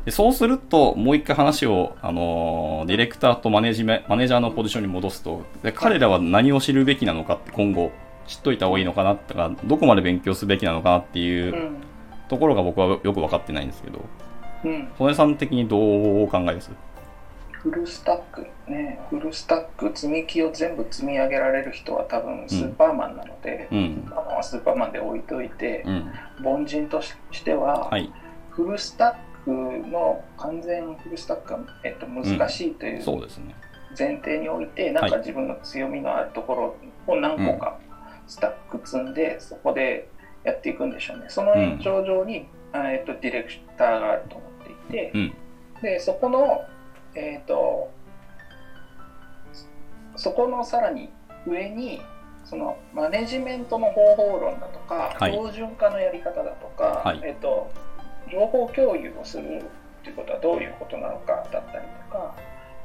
[0.04, 7.90] でそうすると、もう一回話を、あのーディレクターとマネージメマネージャーのポジションに戻すと、で彼らは何を知るべきなのかって今後
[8.26, 11.76] 知っといた方がいいのかなとか、どこまで勉強すべきなのかなっていううん
[12.28, 14.04] ところが僕はよく分かってないんですけど、
[14.64, 16.70] うん曽根さん的にどうお考えです？
[17.52, 24.06] フルスタックねフルスタック積み木を全部積み上げられる人は多分スーパーマンなので、うん。
[24.10, 26.12] あのスーパーマンで置いといて、うん。
[26.44, 28.12] 凡人とししては、はい。
[28.50, 33.54] フルスタックの完全フルスタックが、えっと、難しいというそうですね。
[33.98, 37.78] 前提において、なんか自分の強みのあるところを何個か
[38.26, 40.08] スタック積んで、そこで
[40.44, 41.26] やっていくんでしょうね。
[41.28, 44.48] その延長上に、あえっと、ディレクターがあると思
[45.14, 45.34] うん。
[45.82, 46.62] でそこの、
[47.14, 47.90] えっと
[50.16, 51.10] そこのさらに
[51.46, 52.00] 上に
[52.44, 57.70] そのマネジメントの方法論だとか、はい標準化のやり方だとか、はいえっと
[58.30, 59.62] 情報共有をする
[60.02, 62.34] ということはどういうことなのかだったりとか、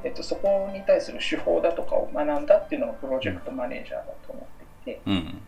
[0.04, 4.48] えっと、そこに対する手法だとかを学んだっていうのがプロジェクトマネージャーだと思
[4.84, 5.42] っていて、うん。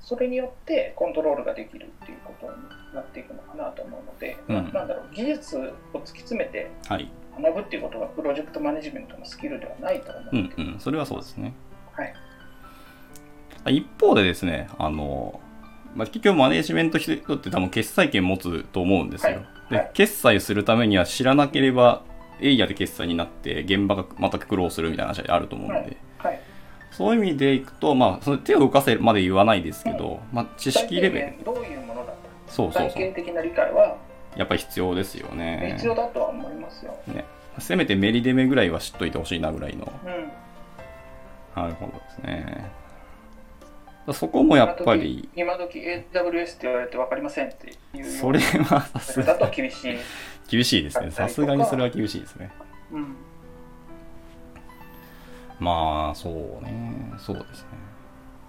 [0.00, 2.52] それによってコントロールができるっていうことに
[2.94, 7.10] なっていくのかなと思うので、うんななんだろう技術を突き詰めてはい。
[7.40, 10.80] 学ぶっていうことがプロジェクトマネジメントのスキルではないと思ううんので、うん。
[10.80, 11.54] それはそうですね。
[11.94, 15.40] はい、一方でですね、あの、
[15.94, 19.32] まあ、結局マネージメント人って多分決済権持つと思うんですよ。
[19.32, 22.02] はいではい決済するためには知らなければ
[22.40, 25.96] エイヤで決済になって現場がまた苦労するみたいな話があると思うので、
[26.90, 33.96] そういう意味でいくと、まあ、その手を動かせまで言わないですけど、まあ、知識レベル、どういうものだとそうそうそう、体系的な理解は？
[34.36, 35.74] やっぱり必要ですよね。
[35.76, 36.96] 必要だとは思いますよ。
[37.06, 37.24] ね
[37.58, 39.92] せめてメリデメぐらいは知っといてほしいなぐらいの。
[40.04, 42.70] うん、なるほどですね。
[44.12, 49.98] そこもやっぱり、今時今時 AWS って言われて分かりませんっていうそれはさすだがと厳しい。
[50.48, 51.10] 厳しいですね。
[51.10, 52.50] さすがにそれは厳しいですね。
[52.92, 53.16] うん
[55.60, 57.12] まあ、そうね。
[57.18, 57.68] そうですね。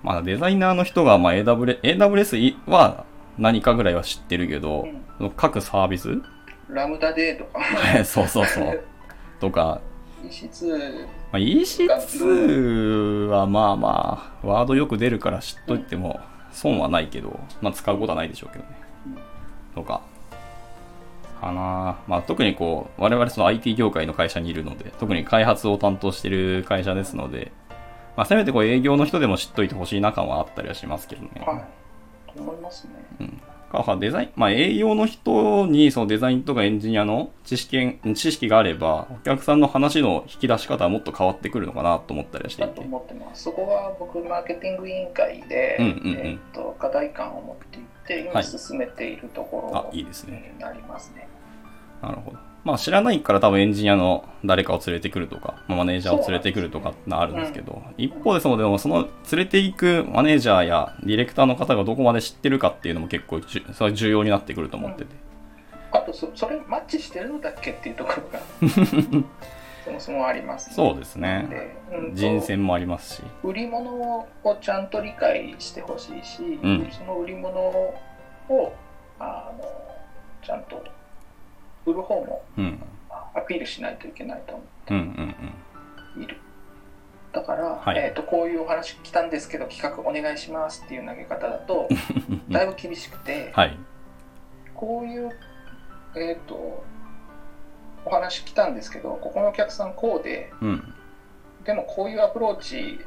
[0.02, 3.06] まあ、デザイナーの人が、まあ、AWS, AWS は
[3.38, 4.88] 何かぐらいは知ってるけど、
[5.36, 6.10] 各サービス？
[6.70, 7.60] ラムダデーとか、
[8.06, 8.84] そうそうそう。
[9.40, 9.82] とか、
[10.24, 16.20] EC2 まあ、EC2 はまあまあ、ワードよく出るから知っといても
[16.52, 18.70] 損はないけど、まあ使うことはないでしょうけどね。
[19.76, 20.02] とか。
[21.42, 27.52] かなまあ特にこう、我々その IT 業界の会社にいるので、特に開発を担当してる会社ですので、
[28.16, 31.30] まあせめてこう営業の人でも知っといてほしいな感はあったりはしますけどね。
[31.46, 32.94] はい、と思いますね。
[33.72, 42.72] かデザイン、まあ営業の人にそのデザインとかエンジニアの知識、知識があれば、お客さんの話の引き出し方はもっと変わってくるのかなと思ったりはしていて。
[42.72, 43.44] だと思ってます。
[43.44, 50.52] そこは僕、マーケティング委員会で、うんうんうんえっと、課題感を持っていって、今進めているところあ、いいですね。
[50.54, 51.28] になりますね。
[52.02, 52.38] なるほど。
[52.64, 65.16] まあ知らないから多分エンジニアの誰かを連れてくるとか、まあ、マネージャーを連れてくるとかってあるんですけど、一方でそのでもその連れていくマネージャーやディレクターの方がどこまで知ってるかっていうのも結構じゅそれは重要になってくると思ってて。
[65.92, 68.40] あとそ、それマッチしてるのだっけっていうところが、
[69.84, 71.48] そもそもあります、そうですね。
[71.50, 73.24] でうんと人選もありますし。
[73.44, 74.28] 売り物を
[74.62, 77.94] ちゃんと理解してほしいし、うんその売り物を
[79.20, 79.64] あの
[80.44, 80.82] ちゃんと
[81.92, 82.84] 売る方もうん。
[83.34, 85.36] アピールしないといけないと思うんうん
[86.12, 86.38] っている。
[87.32, 91.88] だから、はいえー、とこういうお話来たんですけど企画お願いしますっていう投げ方だと
[92.30, 92.50] うん。
[92.52, 93.78] だいぶ厳しくて、はい。
[94.76, 95.32] こういう、
[96.16, 96.84] えっと
[98.04, 100.94] お話来たんですけどここのお客さんこうでうん。
[101.64, 103.00] でもこういうアプローチ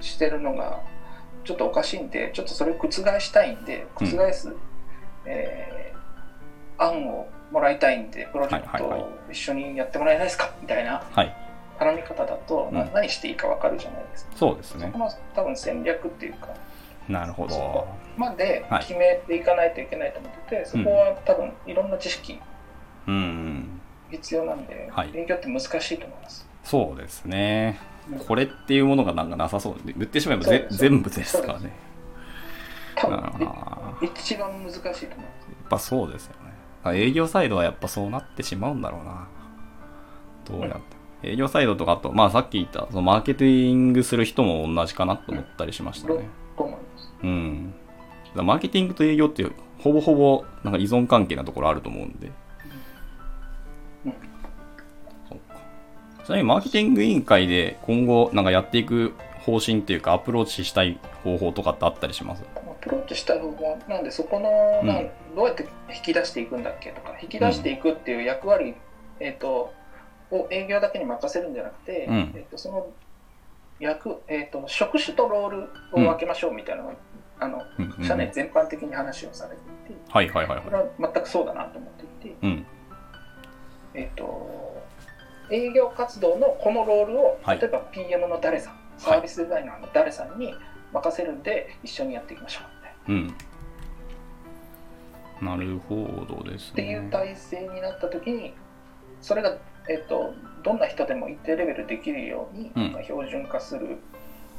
[0.00, 0.80] してるのが
[1.44, 4.54] ちょっとおかしいんでちょっとそれを覆したいんで覆す、
[5.26, 5.87] えー
[6.78, 10.50] 案をもらいたいんでプロジェクトはいはいを一緒にやってもらえないですか？
[10.60, 11.36] みたいなはい。
[11.78, 14.32] 頼み方だと、なうん何していいか分かるじゃないですか。
[14.34, 14.98] そうですねそこ。
[14.98, 16.48] の多分戦略っていうか
[17.08, 17.88] なるほどそこ。
[18.16, 22.40] まではい決めていかないといけないと思ってて、そこは多分いろんな知識
[23.06, 23.80] うんうん。
[24.10, 26.48] 必要なんで、はい営業って難しいと思います。
[26.64, 27.78] そうですね
[28.10, 28.18] うん。
[28.18, 31.70] これっていうものがなんかなさそうで、言ってしまえばぜ全部ですからね。
[32.96, 35.48] 多あ分一番難しいと思います。
[35.70, 36.47] ぱそうですよね。
[36.88, 39.28] あ営業サイドはやっぱそうなってしまうんだろうな。
[40.46, 40.80] どうやっ
[41.22, 41.30] て。
[41.30, 46.28] 営業サイドとかあと、まあさっき言った、そのマーケティングする人も同じかなと思ったりしましたね。
[47.22, 47.74] うん。
[48.34, 49.44] マーケティングと営業って
[49.78, 52.30] ほぼほぼなんか依存関係なところあると思うんで。
[54.06, 54.14] うん
[55.28, 55.56] そうか。
[56.24, 62.44] ちなみにマーケティング委員会で今後なんかやっていく方針っていうかアプローチしたい方法とかってあったりします？
[62.54, 64.86] アプローチした方法なんでそこの、うん。
[64.86, 68.74] なんどうやって引き出していくんだっけとか引き出していくっていう役割、
[69.20, 69.72] えっと
[70.30, 72.32] を営業だけに任せるんじゃなくて、うん。
[72.36, 72.86] えっとその
[73.80, 75.62] 役、えっと職種とロール
[75.92, 76.94] を分けましょうみたいなのが、
[77.40, 77.62] あの
[78.02, 80.64] 社内全般的に話をされていて、はいはいはいはい。
[80.64, 80.70] こ。
[80.70, 82.66] れは全くそうだなと思っていて、うん。
[83.94, 84.82] えっと
[85.50, 87.58] 営業活動のこのロールを、はい。
[87.58, 90.54] 例えば PM の誰さんサービスデザイナーの誰さんに
[90.92, 92.64] 任せるんで一緒にやっていきましょう
[93.08, 93.32] みたいな。
[95.42, 95.58] うん。
[95.60, 97.10] なるほどですっていうね。
[97.10, 98.54] 体制になった時に
[99.20, 99.56] それが、
[99.88, 103.98] えっとどんな人でも一定レベルできるように、うんまあ標準化する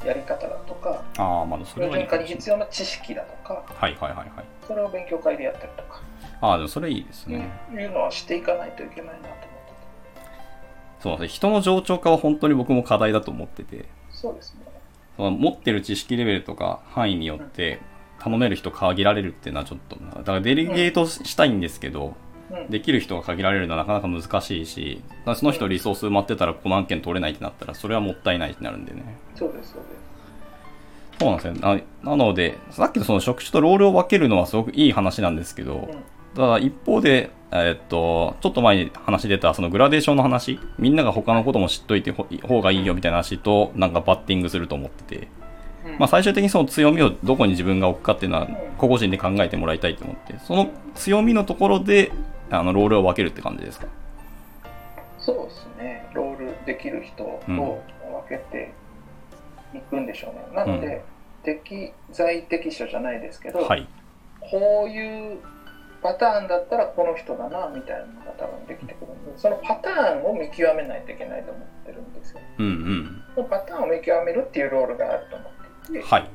[0.06, 2.18] やり方だとかああ、まだそれ標準化。
[2.18, 4.46] に必要な知識だとかはいはいはいはい。
[4.66, 6.02] それを勉強会でやったりとか、
[6.40, 7.50] ああ、でもそれいいですね。
[7.74, 9.48] いうのはしていかないといけないなと思ってて
[11.02, 11.28] そうですね。
[11.28, 14.62] 人の冗長化は本当に僕も課題だと思ってて、そうですね
[15.20, 17.80] 持ってる知識レベルとか範囲によって
[18.20, 22.14] 頼める人限られるっていうのはちょっとな、だからデリゲートしたいんですけど、うん
[22.68, 25.04] できる人が限られるのはなかなか難しいし、
[25.36, 29.04] その人リソース埋まってたらこの案件取れないってなったら、それはもったいないってなるんでね。
[29.36, 30.00] そうですそうです
[31.20, 31.54] そうなんですよ。
[32.02, 36.04] ななので、さっきのその職種とロールを分けるのはすごくいい話なんですけど、うん
[36.36, 45.28] ただ一方で、えーっと、ちょっと前に話出たそのグラデーションの話、みんなが他のことも知っといてほ方がいいよみたいな話と、なんかバッティングすると思ってて、
[45.86, 45.98] うん。
[45.98, 52.12] まあ最終的にその強みをどこに自分が置くかっていうのはうん個々人で考えてもらいたいと思って、その強みのところで、
[52.52, 53.88] あの、ロールを分けるって感じですか？
[55.18, 56.10] そうですね。
[56.14, 58.74] ロールできる人を分けて
[59.76, 61.04] いくんでしょうね、なので、
[61.44, 63.88] 適材適所じゃないですけど、はい。
[64.40, 65.40] こういう
[66.02, 73.24] パターンだったらこの人だなみたいなのが多分できてくるんでそのパターンを見極めないといけないと思ってるんですようんうん。
[73.36, 75.52] そのパターンを見極めるっていうロールがあると思っ
[75.88, 76.30] ていてはい。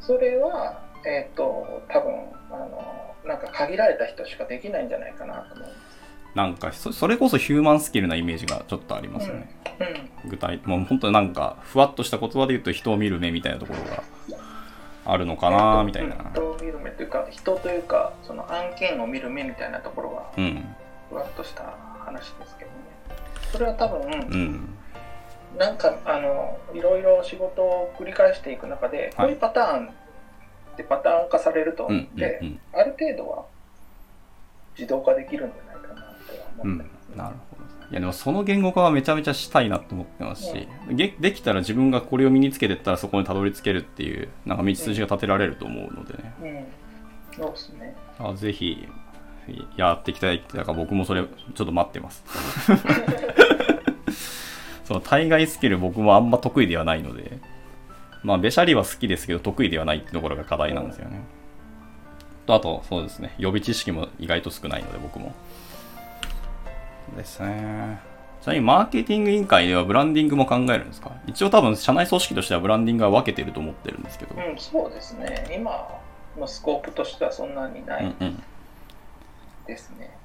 [0.00, 2.14] それはえっ、と多分
[2.50, 5.94] あのなんか限られた人しかできないんじゃないかなと思います
[6.34, 9.48] なんかそ、それこそヒューマンスキルなイメージがちょっとありますよね。
[10.28, 14.02] 具体、もう本当になんか、ふわっとした言葉で言うと人を見る目みたいなところが
[15.04, 16.16] あるのかなみたいな。
[17.14, 20.74] か人というかその案件を見る目みたいなところはうん。
[21.10, 22.76] ふわっとした話ですけどね
[23.52, 24.68] それは多分、うん。
[25.58, 29.90] なんかあのいろいろ仕事を繰り返していく中で、はいこういうパターンっ
[30.76, 31.92] てパターン化されるとうん。
[31.92, 32.60] うん思って、うん。
[32.72, 33.44] ある程度は
[34.76, 36.12] 自動化できるんじゃないかなとは
[36.64, 37.64] うん思ってます、ねなるほど。
[37.90, 46.66] いやでもその言語化はめちゃめちゃしたいなと思ってますし、でできたら自分がこれを身につけてったらそこにたどり着けるっていう、なんか道筋が立てられると思うのでね。
[47.38, 47.96] うんそうですね。
[48.18, 48.86] あぜひ、
[49.76, 52.24] やっていきたいって、だから僕もそれ、ちょっと待ってます。
[54.84, 57.38] その対外スキル僕もあんま得意ではないので、
[58.22, 61.20] まあ、ベシャリは好きですけど、得意ではないってところが課題なんですよね。
[62.46, 65.32] と、あと、そうですね、予備知識も意外と少ないので、僕も。
[67.16, 67.98] ですね。
[68.42, 71.12] ちなみに、マーケティング委員会ではブランディングも考えるんですか？
[71.26, 74.34] 一応多分、社内組織としてはブランディングは分けてると思ってるんですけど。
[74.36, 75.50] うん、そうですね。
[75.54, 75.86] 今
[76.38, 78.42] のスコープとしてはそんなにないうんうん。
[79.66, 80.16] ですね。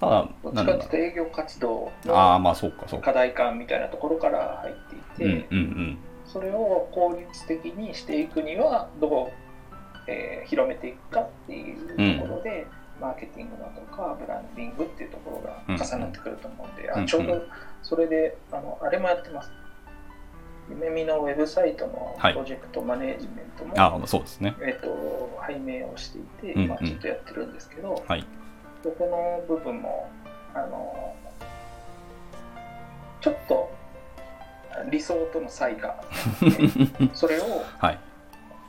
[0.00, 3.00] ただ、どっちかというと営業活動の。
[3.02, 5.98] 課題感みたいなところから入っていて、うんうんうん。
[6.24, 12.66] それを効率的にしていくにはどう、えー広めていくかっていうところで、
[13.00, 17.42] マーケティングだとかブランディングっていうところが重なってくると思うんで、うんあちょうど
[17.82, 19.50] それであのあれもやってます。
[20.70, 24.54] 夢見のウェブサイトのはいプロジェクトマネージメントも、ああ、そうですね。
[24.60, 28.24] えっと拝命をしていて、うんうん今ちょっとやってるんですけど、はい。
[28.82, 29.06] そこ
[29.48, 30.10] の部分も
[30.54, 31.14] あの
[33.20, 33.70] ちょっと
[34.90, 37.44] 理想との差異があって それを
[37.78, 37.98] はい。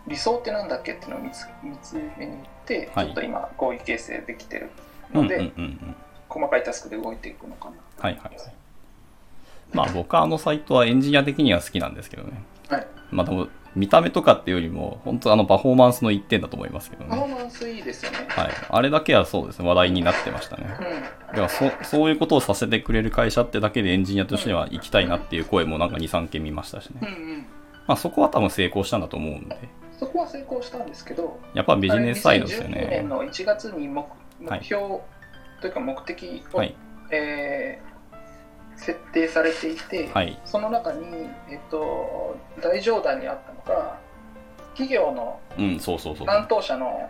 [0.08, 4.72] 理想ってなんだっけっていうのを見つ見つめに行って、はいちょっと今合意形成できてる
[5.14, 5.96] うんうんので、うんうん。
[6.28, 7.76] 細かいタスクで動いていくのかな。
[8.00, 8.54] はいはいはい。
[9.74, 12.44] まあ僕はあのサイトはエンジニア的には好きなんですけどね。
[12.70, 12.88] はい。
[13.12, 17.34] まあでも見た目とかっていうよりも、本当あのパフォーマンスの一点だと思いますけどパフォね。
[17.36, 18.18] ーマンスいいですよね。
[18.28, 18.50] はい。
[18.70, 20.66] あれだけはそうですね、話題になってましたね。
[20.80, 21.02] うん。
[21.02, 27.00] だからそそういうことをさせてくれる会社ってだけでエンジニアとしては行きたいなっていう声もなんか2、3件見ましたしね。
[27.02, 27.46] うんうん。
[27.88, 29.56] まあそこは多分成功したんだと思うんで。
[30.00, 33.10] そこは成功したんですけど、やっぱビジネスサイドですよ2019ね年。
[33.10, 34.04] の1月に目
[34.40, 34.82] 目標
[35.62, 36.76] というか目的を、はい。
[37.12, 37.89] えー
[38.80, 40.40] 設定されていて、はい。
[40.46, 41.06] その中に、
[41.50, 44.00] えっと、大上段にあったのが、
[44.70, 46.28] 企業のうん、そうそうそう。
[46.28, 47.10] 担当者の、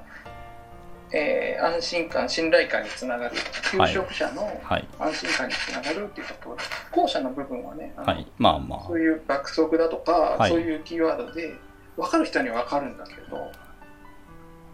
[1.11, 3.36] えー安心感、信頼感につながる、
[3.72, 4.88] 求職者のはい。
[4.97, 6.57] 安心感につながるっていうところ、
[6.91, 8.28] 後者の部分はね、あのはい。
[8.38, 11.53] まあまそういう爆速だとか、はいそういうキーワードで
[11.97, 13.51] 分かる人には分かるんだけど、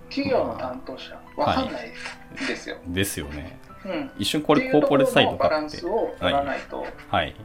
[0.10, 2.78] 企業の担当者、分かんないんですよ。
[2.78, 3.58] あ、ですよね。
[3.86, 5.86] うん一瞬これコーポレートサイトっていうところのバラかってンス。
[5.86, 7.36] を取らないと、はい。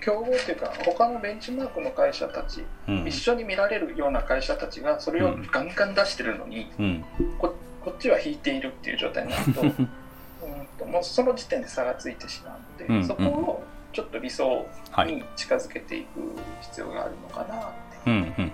[0.00, 3.18] 競合っていうか、他のベンチマークの会社たち、うん一。
[3.18, 7.04] 緒に見られるような会社たちがそれをガンガン出してるのに、うん。
[7.38, 9.72] ここっちは引いているっていう状態になるとうん
[10.78, 15.12] ともうその時点で差がついてしまうので、うんそこをちょっと理想はい。
[15.14, 16.06] に近づけていく
[16.62, 17.70] 必要があるのかなっ
[18.04, 18.52] てうん、うん、うん。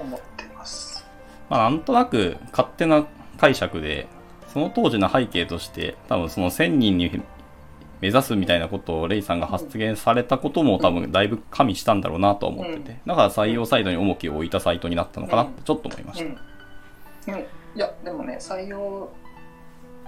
[0.00, 1.04] 思ってます。
[1.48, 3.06] まあ、なんとなく勝手な
[3.38, 4.06] 解釈で、
[4.52, 7.22] その当時の背景として、多分その1000人に
[8.00, 16.24] 目指すみたいなことをレイさんが発言されたことも多分だいぶ加味したんだろうなとは思ってて、だから採用サイドに重きを置いたサイトになったのかなってちょっと思いました。
[17.32, 17.44] うん、うん、い
[17.76, 19.10] やでもね採用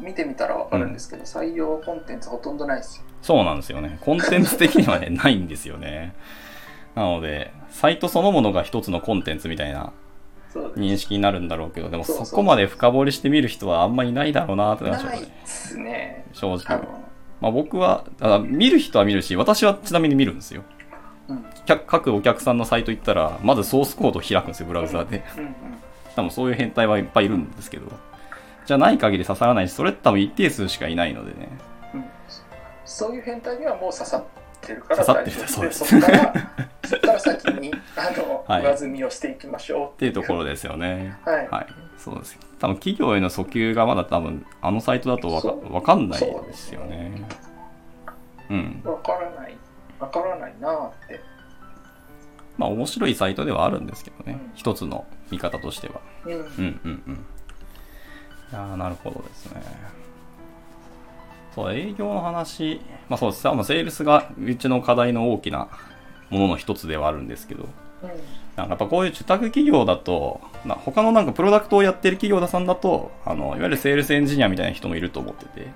[0.00, 3.04] 見てみたら分かるんですけど、採用コンテンツほとんどないですよ。
[3.22, 3.98] そうなんですよね。
[4.00, 6.14] コンテンツ的にはね、ないんですよね。
[6.94, 9.92] なので、サイトそのものが一つのコンテンツみたいな
[10.76, 16.24] 認識になるんだろうけど、でもそこまで深掘りしてみる人はあんまりいないだろうなってのはちょっないですね。
[16.32, 16.82] 正直。
[17.40, 20.62] まあ僕は、あ見る人は見るし、私はちなみに見るんですよ。
[21.28, 25.24] うん客各お客さんのサイト行ったら、まずソースコードを開くんですよ、ブラウザーで。
[25.36, 25.54] うんうん
[26.16, 27.86] 多分そういう変態はいっぱいいるんですけど。
[28.66, 31.48] じゃない限り刺さらないし、それって多分一定数しかいないのでね。
[31.94, 32.04] うん
[32.84, 34.24] そういう変態にはもう刺さっ
[34.60, 36.34] てるから刺さってる大丈夫そうですそこから
[36.84, 41.16] そこから先にあの、はい上積みをしていきましょうっていうところですよね。
[41.24, 41.66] はい、はい。
[41.96, 42.38] そうです。
[42.58, 47.22] 多分企業への訴求がまだ多分あのサイトだとわかわかんないですよね。
[48.50, 48.80] うん。
[48.82, 49.56] 分からない
[50.00, 51.20] 分からないなーって、
[52.58, 54.32] まあ面白いサイトではあるんですけどね。
[54.32, 56.00] うん一つの見方としては。
[56.26, 57.26] うんうんうんうん。
[58.50, 59.62] いやーなるほどですね。
[61.54, 63.44] そう、営業の話、まあそうです。
[63.46, 65.68] まあセールスがうちの課題の大きな
[66.30, 67.68] ものの一つではあるんですけど、
[68.56, 75.68] なんかやっぱこういう受託企業だと、な他のなんかプロダクトをやってる企業さんだと、あの、いわゆるセールスエンジニアみたいな人もいると思ってて、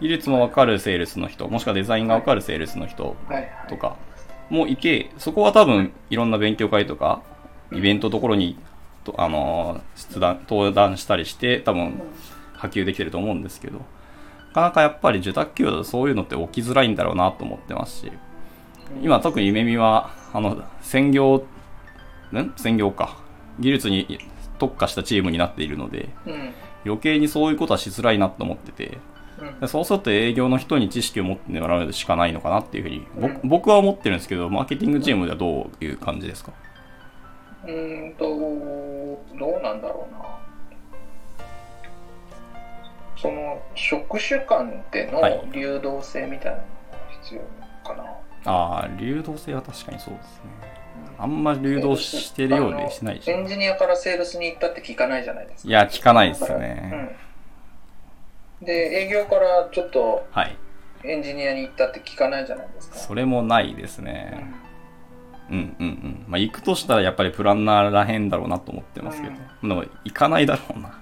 [0.00, 3.16] 技術もわかるセールスの人、もしくはデザインがわかるセールスの人
[3.68, 3.96] とか
[4.48, 7.22] もいて、そこは多分いろんな勉強会とか、
[7.72, 8.58] イベントところに、
[9.04, 12.00] とあのー、出談、登壇したりして、多分
[12.54, 13.84] 波及できてると思うんですけど、な
[14.52, 18.12] かなかやっぱり受託企業だとそういうのって起きづらいんだろうなと思ってますし、
[19.02, 21.44] 今特に夢見は、あの、専業、
[22.32, 22.52] ん？
[22.56, 23.16] 専業か。
[23.60, 24.18] 技術に
[24.58, 26.52] 特化したチームになっているので、うん。
[26.84, 28.98] 余計にそういうことはしづらいなと思ってて、
[29.38, 29.60] うん。
[29.60, 33.40] でそうすると営業の人に知識を持ってもらうしかないのかなっていうふうに、ぼうん。
[33.44, 36.52] 僕は思ってるんですけど、マーケティングチームではどういう感じですか？
[37.64, 38.24] うーんと
[39.38, 40.20] どうなんだろうな。
[43.20, 46.64] その職種間でのはい流動性みたいなのが
[47.22, 47.40] 必要
[47.86, 48.04] かな。
[48.50, 50.80] ああ、流動性は確かにそうですね。
[51.18, 53.36] あんまり流動してるようでしないしエ。
[53.36, 55.68] ンジニアからセールスに行ったって聞かないじゃないですか。
[55.68, 57.16] いや、聞かないですだからね。
[58.60, 58.66] うん。
[58.66, 60.56] で、営業からちょっとはい。
[61.04, 62.96] エンジニアに行ったって聞かないじゃないですか。
[62.96, 64.52] それもないですね。
[65.50, 66.24] うんうんうん。
[66.28, 69.34] まあ、行くとしたらやっぱりプランナーらへんだろうなと思ってますけど。
[69.62, 70.98] でも、行かないだろうな。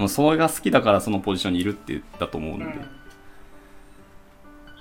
[0.00, 2.64] うんそれが好きだからそのポジションにいるって言ったと思うんで。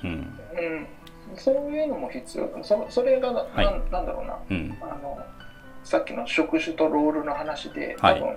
[0.04, 0.10] うん。
[0.10, 0.88] うん、
[1.36, 4.78] そういうのも必要そそれがな,、はいなんだろうなうん。
[4.82, 5.18] あの
[5.84, 8.36] さっきの職種とロールの話ではい多分、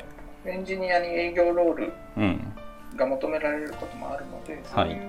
[0.52, 2.52] エンジニアに営業ロールうん。
[2.96, 5.00] が求められることもあるのでそうはいいう、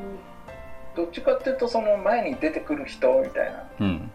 [0.96, 4.12] どっちかっていうとその前に出てくる人みたいなうん。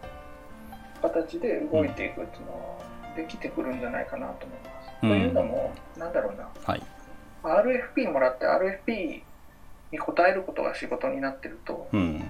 [1.01, 4.75] 形で動いていくっていうのはできてくるんじゃないかなと思います。
[5.03, 6.81] うんというのもなんだろうなはい。
[7.45, 9.21] RFP もらって RFP
[9.91, 12.23] に応えることが仕事になってるとうん。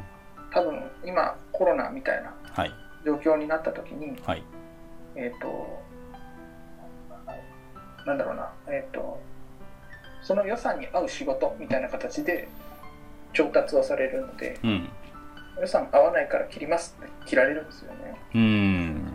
[0.53, 2.71] 多分今コロナみたいなはい。
[3.05, 4.43] 状況になった時にはい。
[5.15, 5.81] えっ、と
[8.05, 9.19] なんだろうなえっ、と
[10.21, 12.47] その予算に合う仕事みたいな形で
[13.33, 14.89] 調達をされるのでうん。
[15.61, 19.13] 予算合わないから切りますって切られるんですよねうーん。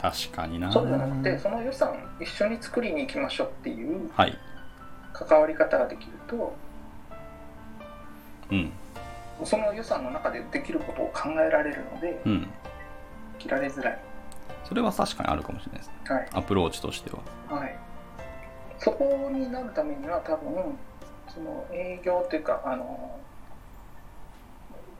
[0.00, 0.70] 確かにな。
[0.72, 4.36] そうじゃなくてその予算一緒に作りに行きましょうっていうはい。
[5.24, 6.54] 関わり方ができると
[8.50, 8.72] うん。
[9.44, 12.48] その予算の中でできることを考えられるのでうん。
[13.38, 13.98] 切られづらい
[14.64, 15.94] それは確かにあるかもしれないですね。
[16.08, 17.20] はいアプローチとしては。
[17.48, 17.76] はい、
[18.78, 20.76] そこになるためには多分
[21.32, 23.20] その営業っていうかあの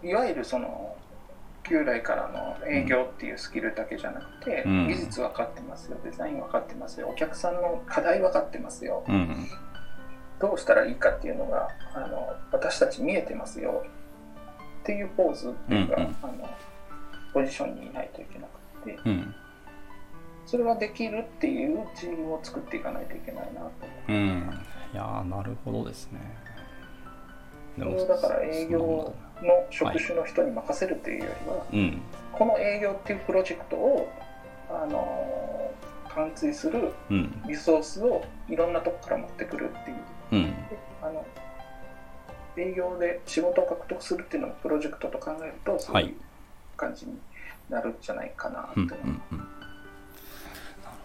[0.02, 0.96] いわゆるその
[1.64, 9.48] 旧来からの営業っていうスキルだけじゃなくて、うん技術分かってますよデザイン分かってますよお客さんの課題分かってますようん。
[10.41, 13.84] どうしたらいいかっていうのがあの私たち見えてますよ
[14.82, 16.49] っていうポーズっていうか、うんうんあの
[17.34, 19.34] ポジションにいないといけなくてうん。
[20.47, 23.70] それができるっていうチームを作っていかないといけないなと思
[24.09, 24.61] ううん。
[24.95, 26.20] いやー、なるほどですね。
[27.76, 32.01] でだから営業の職種の人に任せるというよりは、うん。
[32.32, 34.09] この営業っていうプロジェクトを、
[34.70, 37.43] あのー貫通するうん。
[37.47, 39.97] リソースをいろんなとこから持ってくるっていう
[40.32, 40.44] うん。
[40.44, 41.24] であの
[42.56, 46.14] 営業で仕事を獲得するっていうのをプロジェクトと考えるとそういう
[46.76, 47.18] 感じに
[47.68, 48.84] なるんじゃないかなってうん。
[48.84, 49.20] 思う、うん。
[49.32, 49.38] うん。
[49.38, 49.48] なる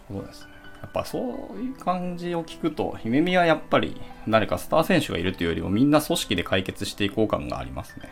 [0.07, 0.51] ほどですね。
[0.81, 1.21] やっぱそう
[1.59, 8.09] いう感じを聞くと、姫美はやっぱり誰かスター選手がいるというよりもみんな組織で解決していこう感がありますね。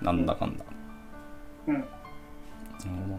[0.00, 0.64] なんだかんだ。
[1.66, 1.90] うんうんなる
[2.84, 3.18] ほど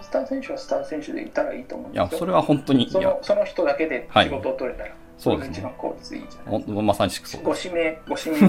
[0.00, 7.54] スター選手はスター選手でいたらいいと思うんいや、ですよそれは本当に、いやその、その人だけで仕事を取れたら、そうですねれが一番効率いいじゃないほんとまさしくそうご。
[7.56, 8.48] 指名ご指名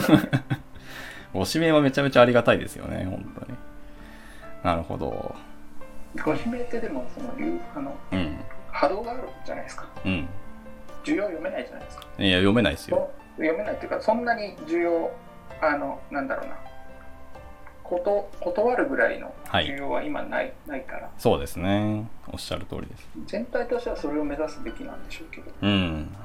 [1.34, 3.58] ご指名はめちゃめちゃありがたいですよね、本当に。
[4.64, 5.36] なるほど。
[6.24, 8.38] ご指名ってでもその流あのうん。
[8.72, 10.28] 波動があるじゃないですかうん。
[11.04, 13.10] 需要読めないじゃないですかいや、読めないですよ。
[13.38, 15.12] そ読めないっていうかそんなに需要
[15.62, 16.58] あのなんだろうな
[17.84, 22.06] こと断るぐらいのはい需要は今ない,、ないからそうですね。
[22.32, 23.08] おっしゃる通りです。
[23.28, 26.16] 全体としてはそれを目指すべきなんでしょうけどうん。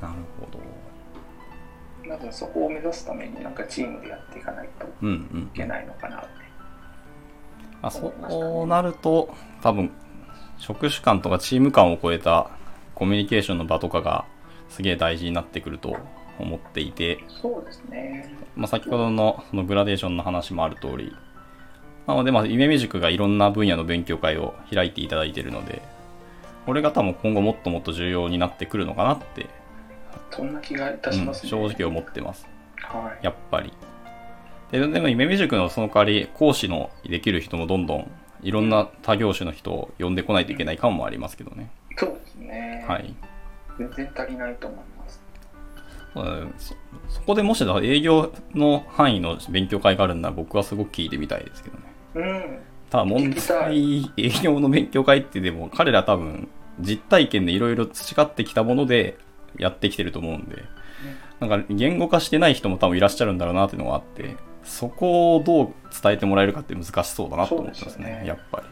[0.00, 0.58] なるほど。
[2.08, 5.56] まずそこを目指すためになんかチームでやっていかないとうんうんい。
[5.56, 6.28] けないのかなって、
[7.82, 8.12] あそ
[8.64, 9.90] うなると、多分、
[10.58, 12.50] 職種間とかチーム間を超えた
[12.94, 14.24] コミュニケーションの場とかが
[14.68, 15.96] すげえ大事になってくると
[16.38, 18.32] 思っていて、そうですね。
[18.54, 21.14] まあ、先ほどのそのグラデーションの話もある通り、
[22.06, 25.82] なので、まあ、夢未塾がいろんな分野の勉強会を開いていただいているので、
[26.64, 29.46] これが多分今後もっともっと重要になってくるのかなって、
[30.30, 32.46] そんな気がいたしますね、うん正直思ってます。
[32.76, 33.72] はいやっぱり。
[34.70, 38.10] ででも、夢未塾のその代わり、講師のできる人もどんどん、
[38.42, 41.70] いろんな他業種の人を呼んでこないといけない感もありますけどね。
[41.96, 43.14] そうですね、はい。
[43.78, 45.22] 全然足りないと思います
[46.16, 46.74] うんそ
[47.08, 51.82] そこでもしだ営業の範囲の勉強会があるんなら僕はすごく聞いてみたいですけどね。
[52.14, 52.58] うん
[52.88, 56.48] ただ問題、営業の勉強会ってでも彼ら多分
[56.78, 59.18] 実体験でいろいろ培ってきたもので
[59.58, 60.64] やってきてると思うんで、
[61.40, 68.26] なんか言語化してない人も多分いらっしゃるんだろうなっていうのがあって、そこをどう伝えてもらえるかって難しそうだなと思ってますね、ね。
[68.26, 68.66] やっぱり。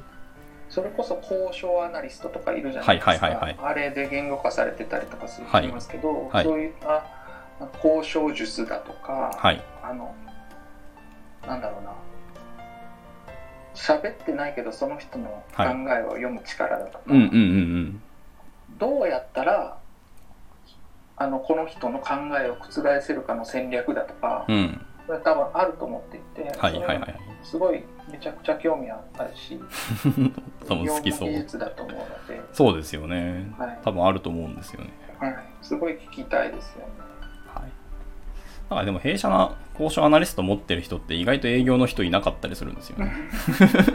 [0.68, 3.56] それこそ交渉アナリストとかいるじゃないですか、はいはいはいはい。
[3.62, 5.64] あれで言語化されてたりとかするとはい。
[5.64, 6.44] 思いますけど、はい。
[6.44, 7.06] そういった
[7.82, 9.62] 交渉術だとか、はい。
[9.82, 10.12] あの
[11.46, 11.92] なんだろうな。
[13.74, 18.02] 喋ってないけどその人の考えを読む力だとか、うんうんうんうん。
[18.78, 19.78] どうやったら
[21.16, 24.84] あのこの人の考えを覆せるかの戦略だとか、うん。
[25.06, 27.20] それ多分あると思っていて、はいはいはい。
[27.42, 29.60] すごいめちゃくちゃ興味あるし
[30.66, 31.36] 多分好きそう技。
[31.36, 33.52] 術だと思うので、そうですよね。
[33.58, 34.90] はい多分あると思うんですよね。
[35.18, 36.92] はい、すごい聞きたいですよね。
[37.54, 37.62] はい。
[37.64, 37.68] だ
[38.70, 43.12] からでも弊社の交渉アナリスト持ってる人って意外と営業の人いなかったりするんですよね。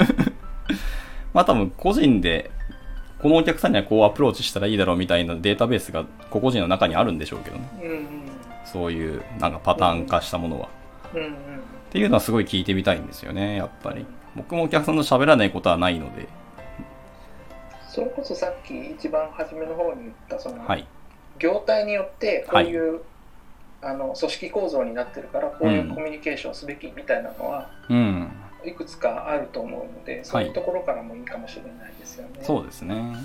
[1.34, 2.51] まあ多分個人で
[3.22, 7.70] このお客さんにはこうアプローチしたらいいだろうみたいなデータベースが個々人の中にあるんでしょうけどね。
[7.82, 8.05] うんうん
[8.65, 10.70] そういうなんかパターン化したものは。
[11.13, 11.34] うんうん
[11.89, 14.05] っていうのはすごい聞いてみたいんですよね、やっぱり。
[14.36, 16.28] 僕もお客さんと喋らないことはないので。
[17.89, 20.86] それこそさっき一番初めの方に言ったその、はい。
[21.39, 23.01] 業態によってこういう、
[23.82, 28.32] あの組織構造になってるからこういうコミュニケーションをすべきみたいなのはうん。
[28.66, 32.39] いくつかあると思うのでそういうところからもいいかもしれないですよね。
[32.41, 33.16] そうですね。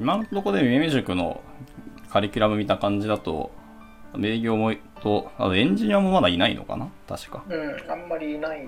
[0.00, 1.40] 今のところで夢塾の
[2.10, 3.50] カリキュラム見た感じだと、
[4.20, 6.88] 営業もと、あとエンジニアもまだいないのかな？
[7.08, 7.42] 確か。
[7.48, 8.66] うん、あんまりいない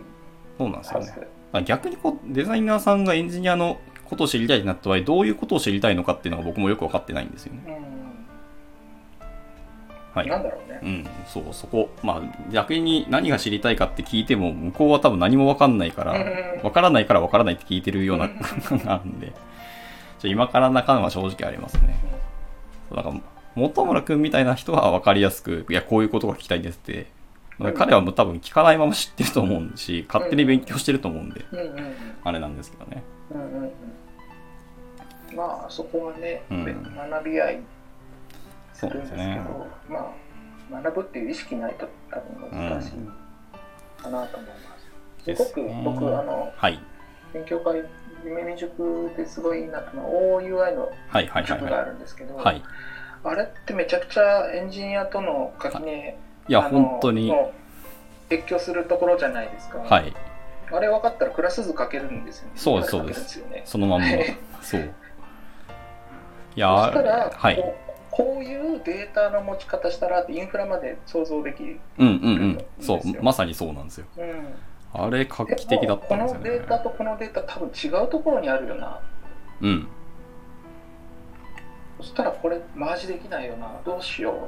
[0.59, 1.65] そうなんですよね。
[1.65, 7.61] 逆にこうデザイナーさんがエンジニアのことを知りたいってなった場合、どういうことを知りたいのかっていうのが僕もよく分かってないんですよね。
[7.67, 7.94] うん、
[10.15, 10.29] はい。
[10.29, 10.79] なんだろうね。
[10.83, 11.91] うん、そう、そこ。
[12.03, 19.33] まあ、逆に何が知りたいかって聞いても、向こうは多分何も分かんないから、うん分からないから分からないって聞いてるようなうん感があるんで、
[20.21, 21.97] ちょ今からな感は正直ありますね。
[22.89, 23.21] そうだから、
[23.57, 27.07] 本村くんみたいな人は分かりやすく、いや、こういうことが聞きたいですって、
[27.59, 31.45] うん彼はもう多分聞かないまま知ってると思うし、勝手に勉強してると思うんで、
[32.25, 33.03] あれなんですけどね。
[33.33, 33.73] うんうんうん
[35.35, 36.65] まあそこはね、うん
[37.11, 37.61] 学び合い
[38.75, 39.41] すそうるんですけど、ね。
[39.89, 40.15] ま
[40.71, 42.91] あ学ぶっていう意識ないと多分難しい
[44.03, 44.55] かなと思いま
[45.25, 45.35] す。
[45.35, 46.81] すごく僕あのはい。
[47.33, 47.83] 勉強会
[48.25, 50.93] 夢見塾ですごいなと思う OUI の
[51.45, 52.37] 塾があはるんですけど、い。
[52.39, 52.63] はい。
[53.25, 56.19] あれってめちゃくちゃエンジニアとの垣根
[56.49, 57.55] いや、本当に、も
[58.31, 59.79] う越境するところじゃないですか。
[59.79, 60.15] はい。
[60.71, 62.53] あれ分かったらクラス図書けるんですよね。
[62.57, 63.63] そうです書けるんですよね。
[63.65, 64.07] そのまんま。
[64.61, 64.81] そう。
[64.81, 64.85] い
[66.57, 67.75] そやしたら、はい。
[68.17, 71.81] こういうデータの持ち方したらインフラまで想像できる。
[71.99, 72.65] うんうんうん。
[72.81, 74.07] そう、まさにそうなんですよ。
[74.17, 76.69] うん、あれ、画期的だったんですよねこのデー。
[76.69, 79.01] タとこのデータ多分違うところにあるよな。
[79.61, 79.89] うん。
[81.99, 83.81] そしたらこれマージできないよな。
[83.85, 84.39] どうしようっ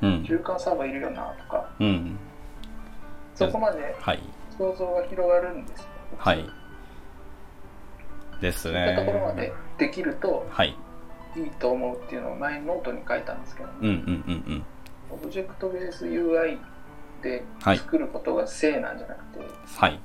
[0.00, 0.06] て。
[0.06, 0.24] うん。
[0.24, 1.70] 中間サーバーいるよなとか。
[1.78, 2.18] うん。
[3.34, 4.20] そこまではい。
[4.58, 5.86] 想像が広がるんですよ。
[6.18, 6.44] はい。
[8.40, 9.52] ですそういったところまでね。
[9.78, 10.76] できるとはい。
[11.36, 14.64] いいと思うっていうのを前にノートに書いたんですけど、うんうんうんうん。
[15.10, 16.58] オブジェクトベース UI
[17.22, 19.40] ではい作ることが正なんじゃなくて、
[19.76, 19.98] はい。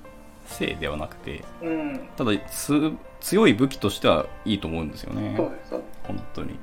[0.46, 5.50] 性ではなくて、うん、ただつ、強い武器としてはいいと思うんですよねそう。
[5.50, 6.60] ですそうです本当に。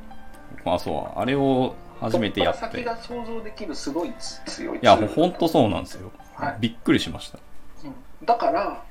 [0.65, 2.61] まあそう、あれを初めてやって。
[2.61, 4.13] 先が想像できるすごい
[4.47, 6.57] 強いや、ツールほんとそうなんですよはい。
[6.61, 7.39] びっくりしました。
[7.85, 7.95] うん
[8.25, 8.83] だから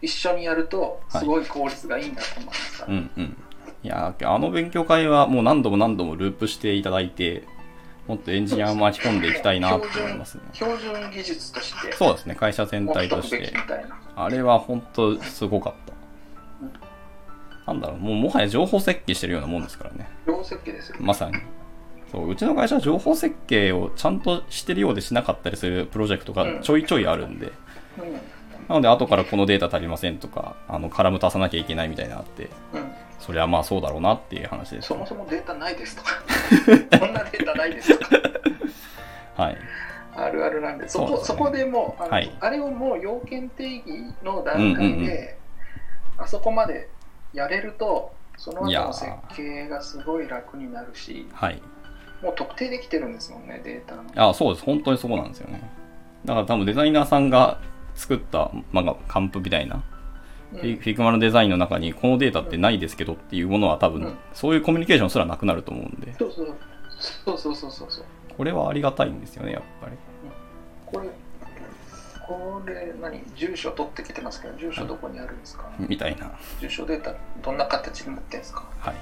[0.00, 3.36] 一緒にやるとすごい効率がいいんだと思います、うんうん。
[3.84, 7.44] いやー、あの勉強会はもう何度も何度もループしていただいて、
[8.06, 10.42] もっとエンジニアを巻き込んでいきたいなと思いますね。
[10.52, 11.92] 標準技術として。
[11.92, 13.52] そうですね、会社全持体として。
[14.16, 15.92] あれは本当すごかった。
[17.66, 20.08] なんだろう、もうもはや情報設計してるようなもんですからね。
[20.26, 21.34] 量設計ですよ、まさに。
[22.10, 27.52] そう、うちの会社は情報設計をちゃんとしてるようでしなかったりするプロジェクトがちょいちょいあるんで、
[27.98, 28.12] うん。
[28.68, 32.92] なので後からこのデータ足りませんとか、あの、カラム足さなきゃいけないみたいなのあって、うん、
[33.22, 36.10] それはまあそうだろうなっていう話です、そもそもデータないですとか
[36.98, 38.16] こんなデータないですとか
[39.36, 39.56] はい。
[40.14, 43.84] あるあるなんでそこねそこでもうあの、はいあれをもう要件定義
[44.22, 45.38] の段階で、
[46.18, 46.88] あそこまで
[47.32, 51.62] やれるとその後の設計がすごい楽になるしはい。
[52.22, 54.66] もう特定できてるんですもんねデータのあそうです。
[54.66, 55.62] 本当にそうなんですよね。
[56.24, 57.58] だから多分デザイナーさんが
[57.94, 59.82] 作った、まあ、カンプみたいな、
[60.52, 66.46] うん Figma のデザインの中にこのデータってないですけどっていうものは多分、うんそういうコミュニケーションすらなくなると思うんで、そうそう
[67.24, 68.04] そうそうそうそう
[68.36, 69.96] これはありがたいんですよね、やっぱり。
[70.86, 71.08] これ
[72.26, 73.22] これ何？
[73.36, 76.30] 住所取ってきてますけど住所どこにあるんですか、みたいな。
[76.60, 78.64] 住所データどんな形に持ってんですか？
[78.78, 78.94] はい。
[78.94, 78.96] っ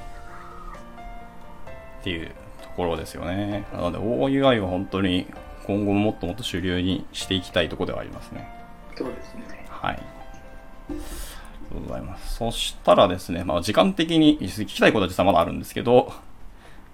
[2.02, 2.28] ていう
[2.62, 3.66] ところですよね。
[3.72, 5.26] なので OUI は本当に
[5.66, 8.48] 今後ももっともっと主流にしていきたいところではありますね。
[8.96, 10.02] そうですねはい。
[11.70, 12.36] とうございます。
[12.36, 16.12] そしたらですね、まあ時間的に聞きたいことは実はまだあるんですけど、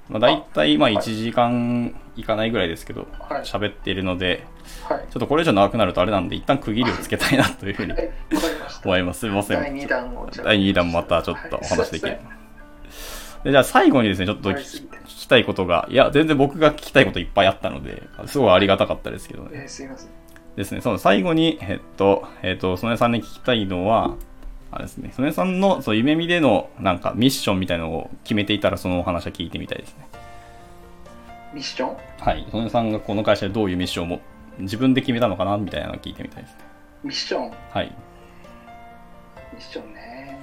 [0.08, 4.44] まあ大体まあはい1時間いかないぐらいですけど、はい喋っているので、
[4.88, 8.10] はいちょっとこれ以上長くなるとあれなんで、一旦区切りをつけたいなというふうにはい
[8.84, 9.20] 思います。
[9.20, 9.60] すいません。
[9.60, 12.20] 第2弾を第2弾またちょっとお話できるはい。
[13.44, 19.50] でじゃあ最後にですね、ちょっと聞きたいことが、いや、全然僕が聞きたいこといっぱいあったので、すごいありがたかったですけどね。
[19.52, 20.10] えーすいません。
[20.56, 24.16] ですね、その最後に、えっと、えっと、曽根さんに聞きたいのは、
[24.70, 30.06] あれですね、曽根さんのそう夢見でのなんかミッションみたいのを決めていたらそのお話は聞いてみたいですね。
[31.54, 31.96] ミッション？
[32.18, 32.46] はい。
[32.50, 34.20] 曽根さんがこの会社でどういうミッションをも
[34.58, 36.58] 自分で決めたのかなみたいなのを聞いてみたいですね。
[37.04, 37.52] ミッション？
[37.70, 37.94] はい。
[39.54, 40.38] ミッションね。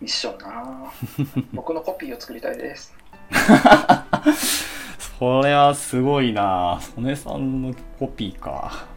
[0.00, 0.92] ミッションな
[1.54, 2.94] 僕のコピーを作りたいです。
[5.18, 8.92] それはすごいな曽根さんのコピーか。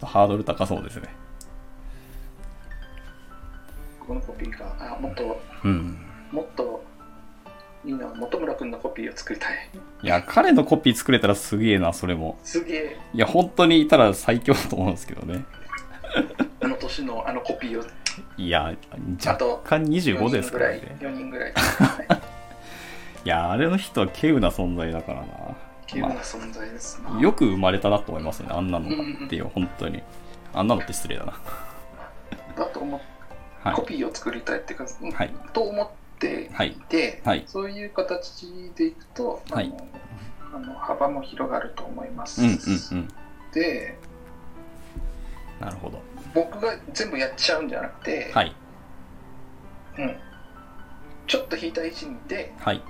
[0.00, 1.08] とハードル高そうですね。
[4.00, 5.98] 僕のコピーが、あ、もっと、うん。
[6.32, 6.84] もっと、
[7.84, 9.68] いいな、本村君のコピーを作りたい。
[10.02, 12.38] いや、彼のコピー作れたらすげえな、それも。
[12.42, 15.44] すげえ、いや、本当にいたら最強だと思うんですけどね。
[16.62, 17.84] あの年のあのコピーを
[18.36, 18.74] いや、
[19.24, 20.96] 若干25ですからね。
[21.00, 21.52] 4人ぐらい。
[23.24, 25.26] いや、あれの人は稀有な存在だからな。
[25.90, 27.20] 稀有な存在ですな。
[27.20, 30.02] よく生まれたなと思いますね、あんなのっていう、本当に。
[30.52, 31.40] あんなのって失礼だな。
[32.56, 33.00] だと思っ
[33.62, 33.82] はいコ。
[33.82, 35.88] ピーを作りたいっていうか、うんはいと思っ
[36.18, 39.72] てはいいて、はいそういう形でいくと、はい
[40.52, 42.42] あの幅も広がると思います。
[42.42, 43.08] うんうんうん。
[43.52, 43.96] で、
[45.60, 46.02] なるほど。
[46.34, 48.54] 僕が全部やっちゃうんじゃなくて、はい。
[49.98, 50.16] うん、
[51.26, 52.82] ちょっと引いた位置にいてはい。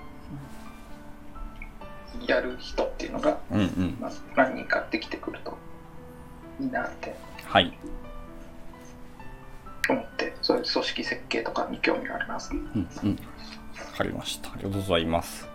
[2.26, 3.96] やる人っていうのが、うんうん。
[4.00, 5.56] まあ、何人かできてくると
[6.60, 7.14] いいなって
[7.44, 7.72] はい。
[9.88, 12.52] 思って、そういう組織設計とかに興味があります。
[12.52, 13.10] うんうん。
[13.12, 13.16] わ
[13.96, 14.50] かりました。
[14.50, 15.48] ありがとうございます。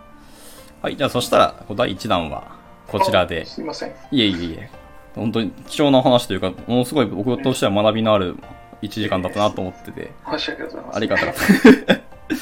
[0.82, 0.96] はい。
[0.96, 2.56] じゃあ、そしたら、第1弾は、
[2.86, 3.46] こちらであ。
[3.46, 3.94] すいません。
[4.10, 4.70] いえいえいえ。
[5.14, 8.36] 本当に貴重な話というか、ものすごい僕としては学びのある
[8.82, 10.96] 1時間だったなと思ってて、 申し訳ございません。
[10.96, 11.92] ありがたかった。
[11.94, 12.02] はい。
[12.02, 12.36] ま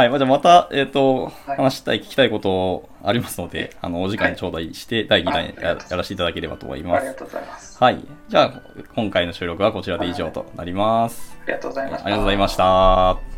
[0.00, 7.00] あじゃあまた、えっ、と、はい話したい、聞きたいことありますので、あの、お時間頂戴して、第2弾ややらせていただければと思います。
[7.00, 7.82] ありがとうございます。
[7.82, 7.98] はい。
[8.28, 8.62] じゃあ、
[8.94, 11.36] 今回の収録はこちらで以上となります。
[11.42, 12.06] ありがとうございました。
[12.06, 13.37] ありがとうございました。